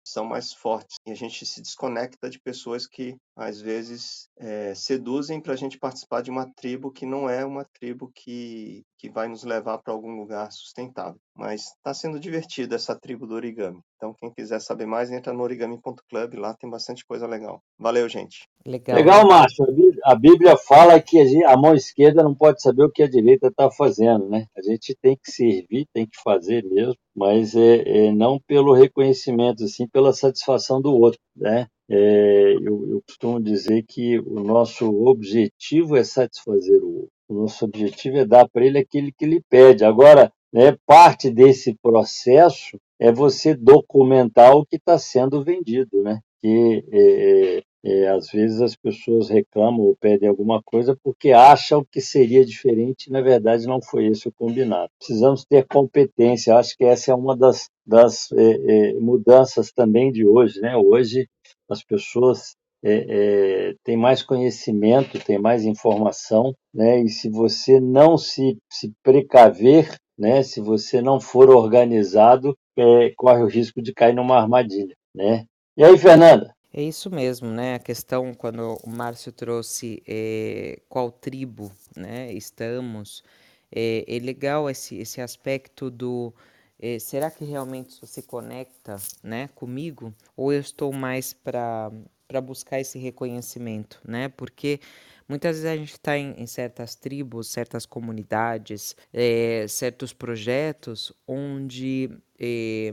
[0.03, 5.41] são mais fortes e a gente se desconecta de pessoas que às vezes é, seduzem
[5.41, 9.27] para a gente participar de uma tribo que não é uma tribo que, que vai
[9.27, 11.19] nos levar para algum lugar sustentável.
[11.35, 13.81] Mas está sendo divertido essa tribo do origami.
[13.97, 17.61] Então, quem quiser saber mais, entra no origami.club, lá tem bastante coisa legal.
[17.77, 18.47] Valeu, gente.
[18.65, 19.65] Legal, legal Márcio.
[20.05, 23.69] A Bíblia fala que a mão esquerda não pode saber o que a direita está
[23.69, 24.45] fazendo, né?
[24.57, 29.65] A gente tem que servir, tem que fazer mesmo, mas é, é não pelo reconhecimento,
[29.65, 31.67] assim, pela satisfação do outro, né?
[31.89, 37.11] É, eu, eu, costumo dizer que o nosso objetivo é satisfazer o outro.
[37.27, 39.83] O nosso objetivo é dar para ele aquilo que ele pede.
[39.83, 46.19] Agora, né, parte desse processo é você documentar o que está sendo vendido, né?
[46.41, 51.85] Que é, é, é, às vezes as pessoas reclamam ou pedem alguma coisa porque acham
[51.91, 54.89] que seria diferente e na verdade não foi esse o combinado.
[54.97, 56.55] Precisamos ter competência.
[56.55, 60.75] Acho que essa é uma das, das é, é, mudanças também de hoje, né?
[60.75, 61.27] Hoje
[61.69, 67.01] as pessoas é, é, têm mais conhecimento, têm mais informação, né?
[67.01, 70.43] E se você não se, se precaver, né?
[70.43, 75.45] Se você não for organizado, é, corre o risco de cair numa armadilha, né?
[75.77, 76.53] E aí, Fernanda?
[76.71, 77.75] É isso mesmo, né?
[77.75, 82.31] A questão quando o Márcio trouxe é, qual tribo, né?
[82.33, 83.23] Estamos
[83.71, 86.33] é, é legal esse, esse aspecto do
[86.79, 90.13] é, será que realmente isso se conecta, né, comigo?
[90.35, 91.91] Ou eu estou mais para
[92.27, 94.29] para buscar esse reconhecimento, né?
[94.29, 94.79] Porque
[95.27, 102.11] Muitas vezes a gente está em, em, certas tribos, certas comunidades, é, certos projetos onde
[102.39, 102.91] é,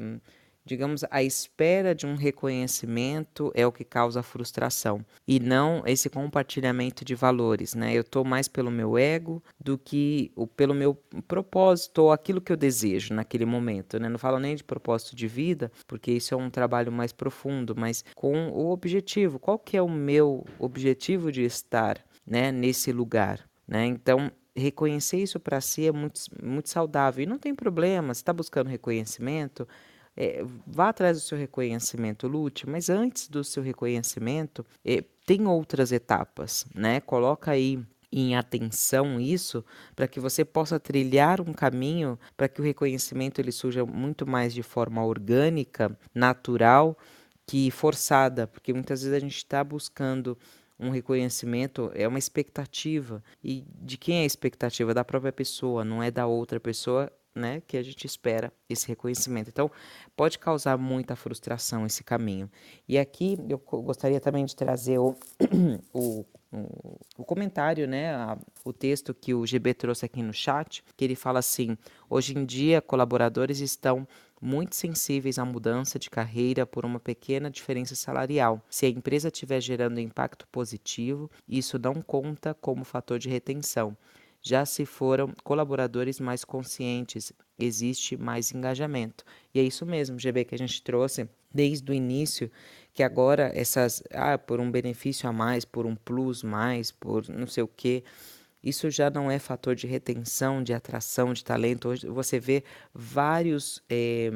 [0.65, 7.05] digamos, a espera de um reconhecimento é o que causa frustração e não esse compartilhamento
[7.05, 7.93] de valores, né?
[7.95, 10.95] Eu estou mais pelo meu ego do que pelo meu
[11.27, 14.09] propósito ou aquilo que eu desejo naquele momento, né?
[14.09, 18.05] Não falo nem de propósito de vida, porque isso é um trabalho mais profundo, mas
[18.15, 19.39] com o objetivo.
[19.39, 23.87] Qual que é o meu objetivo de estar, né, nesse lugar, né?
[23.87, 28.15] Então, reconhecer isso para si é muito, muito saudável e não tem problema.
[28.15, 29.67] Se está buscando reconhecimento,
[30.17, 35.93] é, vá atrás do seu reconhecimento, lute, mas antes do seu reconhecimento, é, tem outras
[35.93, 37.01] etapas, né?
[37.01, 37.81] Coloca aí
[38.13, 39.65] em atenção isso
[39.97, 44.53] para que você possa trilhar um caminho para que o reconhecimento ele surja muito mais
[44.53, 46.97] de forma orgânica, natural,
[47.47, 50.37] que forçada, porque muitas vezes a gente está buscando
[50.79, 53.23] um reconhecimento é uma expectativa.
[53.43, 54.93] E de quem é a expectativa?
[54.93, 59.49] Da própria pessoa, não é da outra pessoa né, que a gente espera esse reconhecimento.
[59.49, 59.71] Então,
[60.17, 62.51] pode causar muita frustração esse caminho.
[62.89, 65.15] E aqui eu gostaria também de trazer o,
[65.93, 66.27] o,
[67.17, 71.15] o, comentário, né, a, o texto que o GB trouxe aqui no chat, que ele
[71.15, 71.77] fala assim:
[72.09, 74.07] hoje em dia, colaboradores estão
[74.41, 78.61] muito sensíveis à mudança de carreira por uma pequena diferença salarial.
[78.69, 83.97] Se a empresa estiver gerando impacto positivo, isso não conta como fator de retenção.
[84.43, 89.25] Já se foram colaboradores mais conscientes, existe mais engajamento.
[89.55, 92.51] E é isso mesmo, GB, que a gente trouxe desde o início,
[92.93, 97.47] que agora essas, ah, por um benefício a mais, por um plus mais, por não
[97.47, 98.03] sei o quê,
[98.63, 101.89] isso já não é fator de retenção, de atração de talento.
[101.89, 102.63] Hoje você vê
[102.95, 104.31] vários é,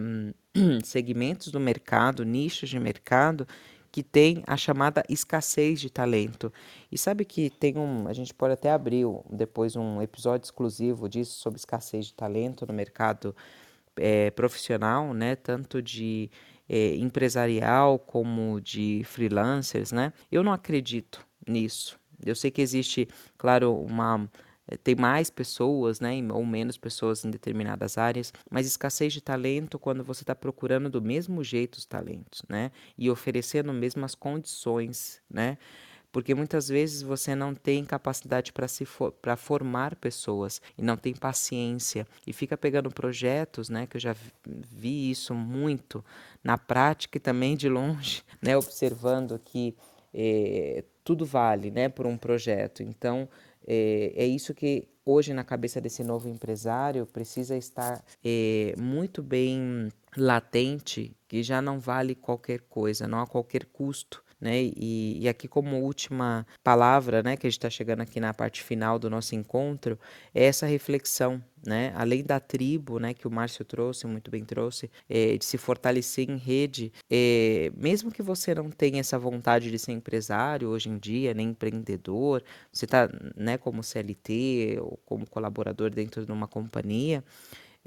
[0.85, 3.47] segmentos do mercado, nichos de mercado,
[3.97, 6.53] que tem a chamada escassez de talento.
[6.93, 11.39] E sabe que tem um, a gente pode até abrir depois um episódio exclusivo disso
[11.39, 13.35] sobre escassez de talento no mercado
[13.97, 15.35] é, profissional, né?
[15.35, 16.31] Tanto de
[16.69, 20.13] é, empresarial como de freelancers, né?
[20.31, 24.31] Eu não acredito nisso, Eu sei que existe, claro, uma
[24.83, 30.03] tem mais pessoas, né, ou menos pessoas em determinadas áreas, mas escassez de talento quando
[30.03, 35.57] você está procurando do mesmo jeito os talentos, né, e oferecendo mesmas condições, né,
[36.11, 40.97] porque muitas vezes você não tem capacidade para se for, para formar pessoas e não
[40.97, 46.03] tem paciência e fica pegando projetos, né, que eu já vi isso muito
[46.43, 49.77] na prática e também de longe, né, observando que
[50.15, 52.83] eh, tudo vale, né, por um projeto.
[52.83, 53.29] Então
[53.67, 59.89] é, é isso que hoje na cabeça desse novo empresário precisa estar é, muito bem
[60.17, 64.63] latente que já não vale qualquer coisa, não a qualquer custo né?
[64.63, 68.63] E, e aqui como última palavra, né, que a gente está chegando aqui na parte
[68.63, 69.99] final do nosso encontro,
[70.35, 71.93] é essa reflexão, né?
[71.97, 76.29] Além da tribo, né, que o Márcio trouxe, muito bem trouxe, é, de se fortalecer
[76.31, 80.99] em rede, é, mesmo que você não tenha essa vontade de ser empresário hoje em
[80.99, 87.25] dia, nem empreendedor, você está, né, como CLT ou como colaborador dentro de uma companhia,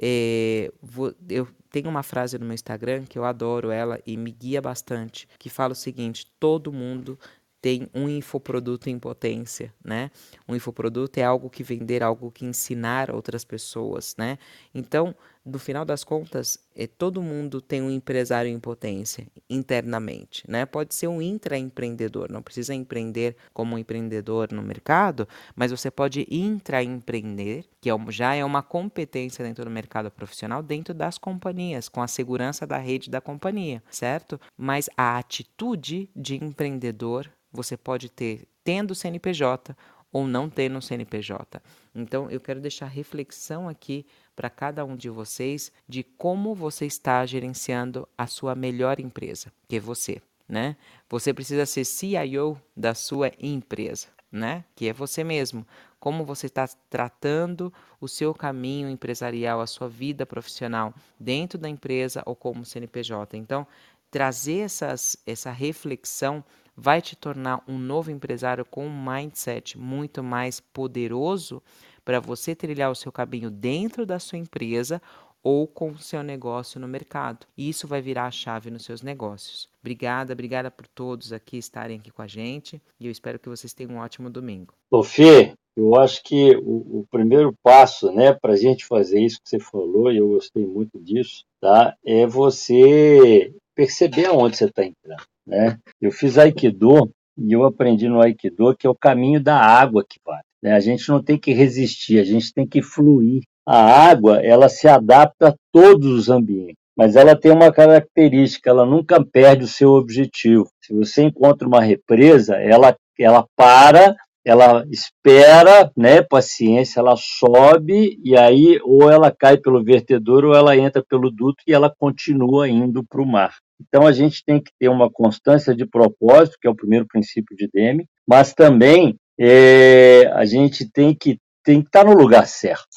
[0.01, 4.31] é, vou, eu tenho uma frase no meu Instagram que eu adoro ela e me
[4.31, 7.19] guia bastante, que fala o seguinte: todo mundo
[7.61, 10.09] tem um infoproduto em potência, né?
[10.47, 14.37] Um infoproduto é algo que vender, algo que ensinar outras pessoas, né?
[14.73, 15.13] Então,
[15.45, 20.65] no final das contas, é, todo mundo tem um empresário em potência internamente, né?
[20.65, 26.27] Pode ser um intraempreendedor, não precisa empreender como um empreendedor no mercado, mas você pode
[26.29, 32.01] intraempreender, que é, já é uma competência dentro do mercado profissional, dentro das companhias, com
[32.01, 34.39] a segurança da rede da companhia, certo?
[34.57, 39.75] Mas a atitude de empreendedor você pode ter tendo CNPJ
[40.11, 41.61] ou não tendo CNPJ.
[41.93, 44.05] Então, eu quero deixar reflexão aqui
[44.39, 49.75] para cada um de vocês de como você está gerenciando a sua melhor empresa, que
[49.75, 50.77] é você, né?
[51.09, 54.63] Você precisa ser CIO da sua empresa, né?
[54.77, 55.67] Que é você mesmo.
[55.99, 62.23] Como você está tratando o seu caminho empresarial, a sua vida profissional dentro da empresa
[62.25, 63.35] ou como CNPJ.
[63.35, 63.67] Então,
[64.09, 66.41] trazer essas, essa reflexão
[66.77, 71.61] vai te tornar um novo empresário com um mindset muito mais poderoso
[72.09, 74.99] para você trilhar o seu caminho dentro da sua empresa
[75.43, 77.45] ou com o seu negócio no mercado.
[77.55, 79.69] E isso vai virar a chave nos seus negócios.
[79.79, 83.75] Obrigada, obrigada por todos aqui estarem aqui com a gente e eu espero que vocês
[83.75, 84.73] tenham um ótimo domingo.
[84.91, 89.47] Sofia, eu acho que o, o primeiro passo, né, para a gente fazer isso que
[89.47, 95.21] você falou, e eu gostei muito disso, tá, é você perceber aonde você está entrando.
[95.45, 95.77] Né?
[96.01, 100.19] Eu fiz Aikido e eu aprendi no Aikido que é o caminho da água que
[100.25, 100.41] vai.
[100.61, 100.73] Né?
[100.73, 103.41] A gente não tem que resistir, a gente tem que fluir.
[103.67, 108.85] A água, ela se adapta a todos os ambientes, mas ela tem uma característica, ela
[108.85, 110.67] nunca perde o seu objetivo.
[110.83, 118.35] Se você encontra uma represa, ela, ela para, ela espera, né, paciência, ela sobe e
[118.35, 123.03] aí ou ela cai pelo vertedor ou ela entra pelo duto e ela continua indo
[123.07, 123.53] para o mar.
[123.79, 127.55] Então, a gente tem que ter uma constância de propósito, que é o primeiro princípio
[127.55, 132.87] de Deme, mas também é, a gente tem que tem que estar no lugar certo.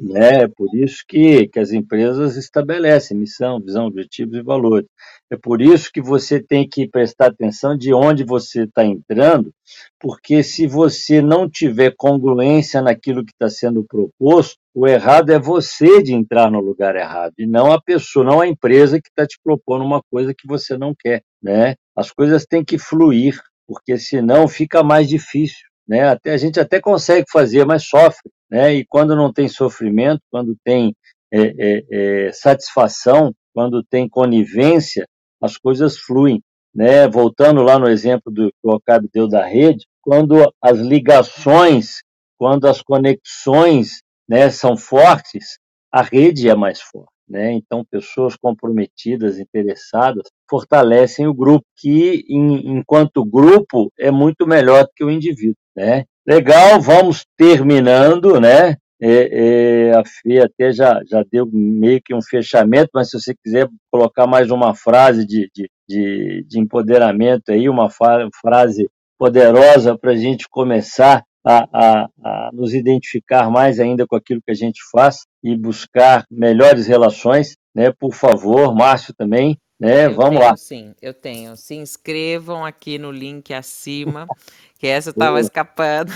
[0.00, 0.48] Né?
[0.48, 4.86] Por isso que, que as empresas estabelecem missão, visão, objetivos e valores.
[5.30, 9.52] É por isso que você tem que prestar atenção de onde você está entrando,
[10.00, 16.02] porque se você não tiver congruência naquilo que está sendo proposto, o errado é você
[16.02, 19.38] de entrar no lugar errado, e não a pessoa, não a empresa que está te
[19.44, 21.22] propondo uma coisa que você não quer.
[21.42, 21.74] Né?
[21.94, 25.73] As coisas têm que fluir, porque senão fica mais difícil.
[25.86, 26.08] Né?
[26.08, 28.30] Até, a gente até consegue fazer, mas sofre.
[28.50, 28.74] Né?
[28.74, 30.94] E quando não tem sofrimento, quando tem
[31.32, 31.82] é, é,
[32.26, 35.06] é, satisfação, quando tem conivência,
[35.40, 36.42] as coisas fluem.
[36.74, 37.06] Né?
[37.08, 42.02] Voltando lá no exemplo do que o Ocábio deu da rede, quando as ligações,
[42.38, 45.58] quando as conexões né, são fortes,
[45.92, 47.14] a rede é mais forte.
[47.28, 47.52] Né?
[47.52, 54.90] Então, pessoas comprometidas, interessadas, fortalecem o grupo, que, em, enquanto grupo, é muito melhor do
[54.94, 55.56] que o indivíduo.
[55.76, 56.04] Né?
[56.26, 58.76] Legal, vamos terminando, né?
[59.02, 63.34] É, é, a Fê até já, já deu meio que um fechamento, mas se você
[63.34, 70.12] quiser colocar mais uma frase de, de, de, de empoderamento aí, uma frase poderosa para
[70.12, 74.80] a gente começar a, a, a, nos identificar mais ainda com aquilo que a gente
[74.90, 77.92] faz e buscar melhores relações, né?
[77.92, 80.06] Por favor, Márcio também, né?
[80.06, 80.56] Eu Vamos tenho, lá.
[80.56, 81.56] Sim, eu tenho.
[81.56, 84.26] Se inscrevam aqui no link acima,
[84.78, 86.12] que essa estava escapando,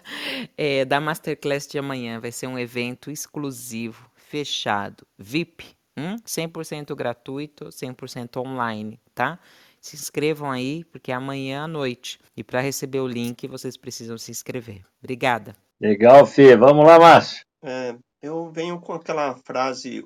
[0.56, 2.20] é, da Masterclass de amanhã.
[2.20, 6.16] Vai ser um evento exclusivo, fechado, VIP, hum?
[6.26, 9.38] 100% gratuito, 100% online, tá?
[9.82, 12.20] se inscrevam aí, porque é amanhã à noite.
[12.36, 14.82] E para receber o link, vocês precisam se inscrever.
[15.02, 15.56] Obrigada.
[15.80, 16.56] Legal, Fê.
[16.56, 17.44] Vamos lá, Márcio.
[17.60, 20.04] É, eu venho com aquela frase,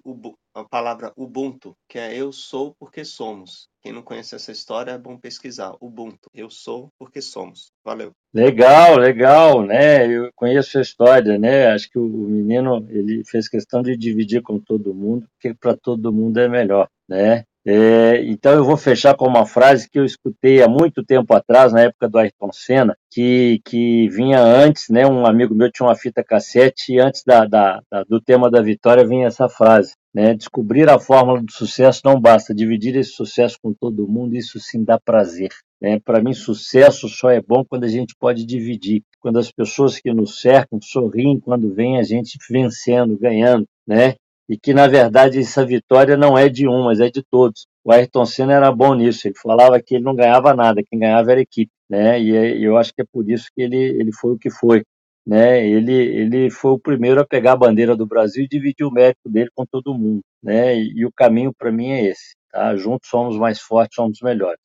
[0.55, 3.69] a palavra Ubuntu, que é eu sou porque somos.
[3.83, 5.75] Quem não conhece essa história é bom pesquisar.
[5.81, 7.71] Ubuntu, eu sou porque somos.
[7.85, 8.13] Valeu.
[8.33, 10.07] Legal, legal, né?
[10.07, 11.69] Eu conheço a história, né?
[11.69, 16.13] Acho que o menino ele fez questão de dividir com todo mundo, porque para todo
[16.13, 17.45] mundo é melhor, né?
[17.69, 21.73] É, então eu vou fechar com uma frase que eu escutei há muito tempo atrás,
[21.73, 25.05] na época do Ayrton Senna, que, que vinha antes, né?
[25.05, 28.63] Um amigo meu tinha uma fita cassete e antes da, da, da, do tema da
[28.63, 29.95] vitória vinha essa frase.
[30.15, 30.33] Né?
[30.33, 34.85] Descobrir a fórmula do sucesso não basta, dividir esse sucesso com todo mundo, isso sim
[34.85, 35.51] dá prazer.
[35.83, 35.99] Né?
[35.99, 40.15] Para mim, sucesso só é bom quando a gente pode dividir, quando as pessoas que
[40.15, 44.15] nos cercam sorriem quando vem a gente vencendo, ganhando, né?
[44.49, 47.67] E que, na verdade, essa vitória não é de um, mas é de todos.
[47.85, 51.33] O Ayrton Senna era bom nisso, ele falava que ele não ganhava nada, quem ganhava
[51.33, 52.21] era a equipe, né?
[52.21, 54.83] E eu acho que é por isso que ele, ele foi o que foi,
[55.27, 55.67] né?
[55.67, 59.29] Ele, ele foi o primeiro a pegar a bandeira do Brasil e dividir o mérito
[59.29, 60.77] dele com todo mundo, né?
[60.77, 62.77] E, e o caminho para mim é esse, tá?
[62.77, 64.61] Juntos somos mais fortes, somos melhores.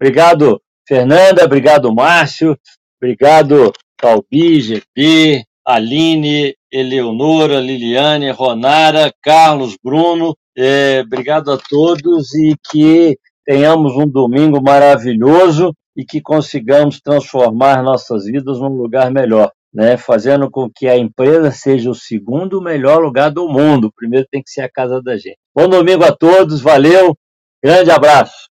[0.00, 2.58] Obrigado, Fernanda, obrigado, Márcio,
[3.00, 5.44] obrigado, Calbi, GP,
[5.74, 10.36] Aline, Eleonora, Liliane, Ronara, Carlos, Bruno.
[10.56, 18.24] É, obrigado a todos e que tenhamos um domingo maravilhoso e que consigamos transformar nossas
[18.24, 19.96] vidas num lugar melhor, né?
[19.96, 23.92] Fazendo com que a empresa seja o segundo melhor lugar do mundo.
[23.94, 25.38] Primeiro tem que ser a casa da gente.
[25.54, 27.16] Bom domingo a todos, valeu,
[27.62, 28.48] grande abraço.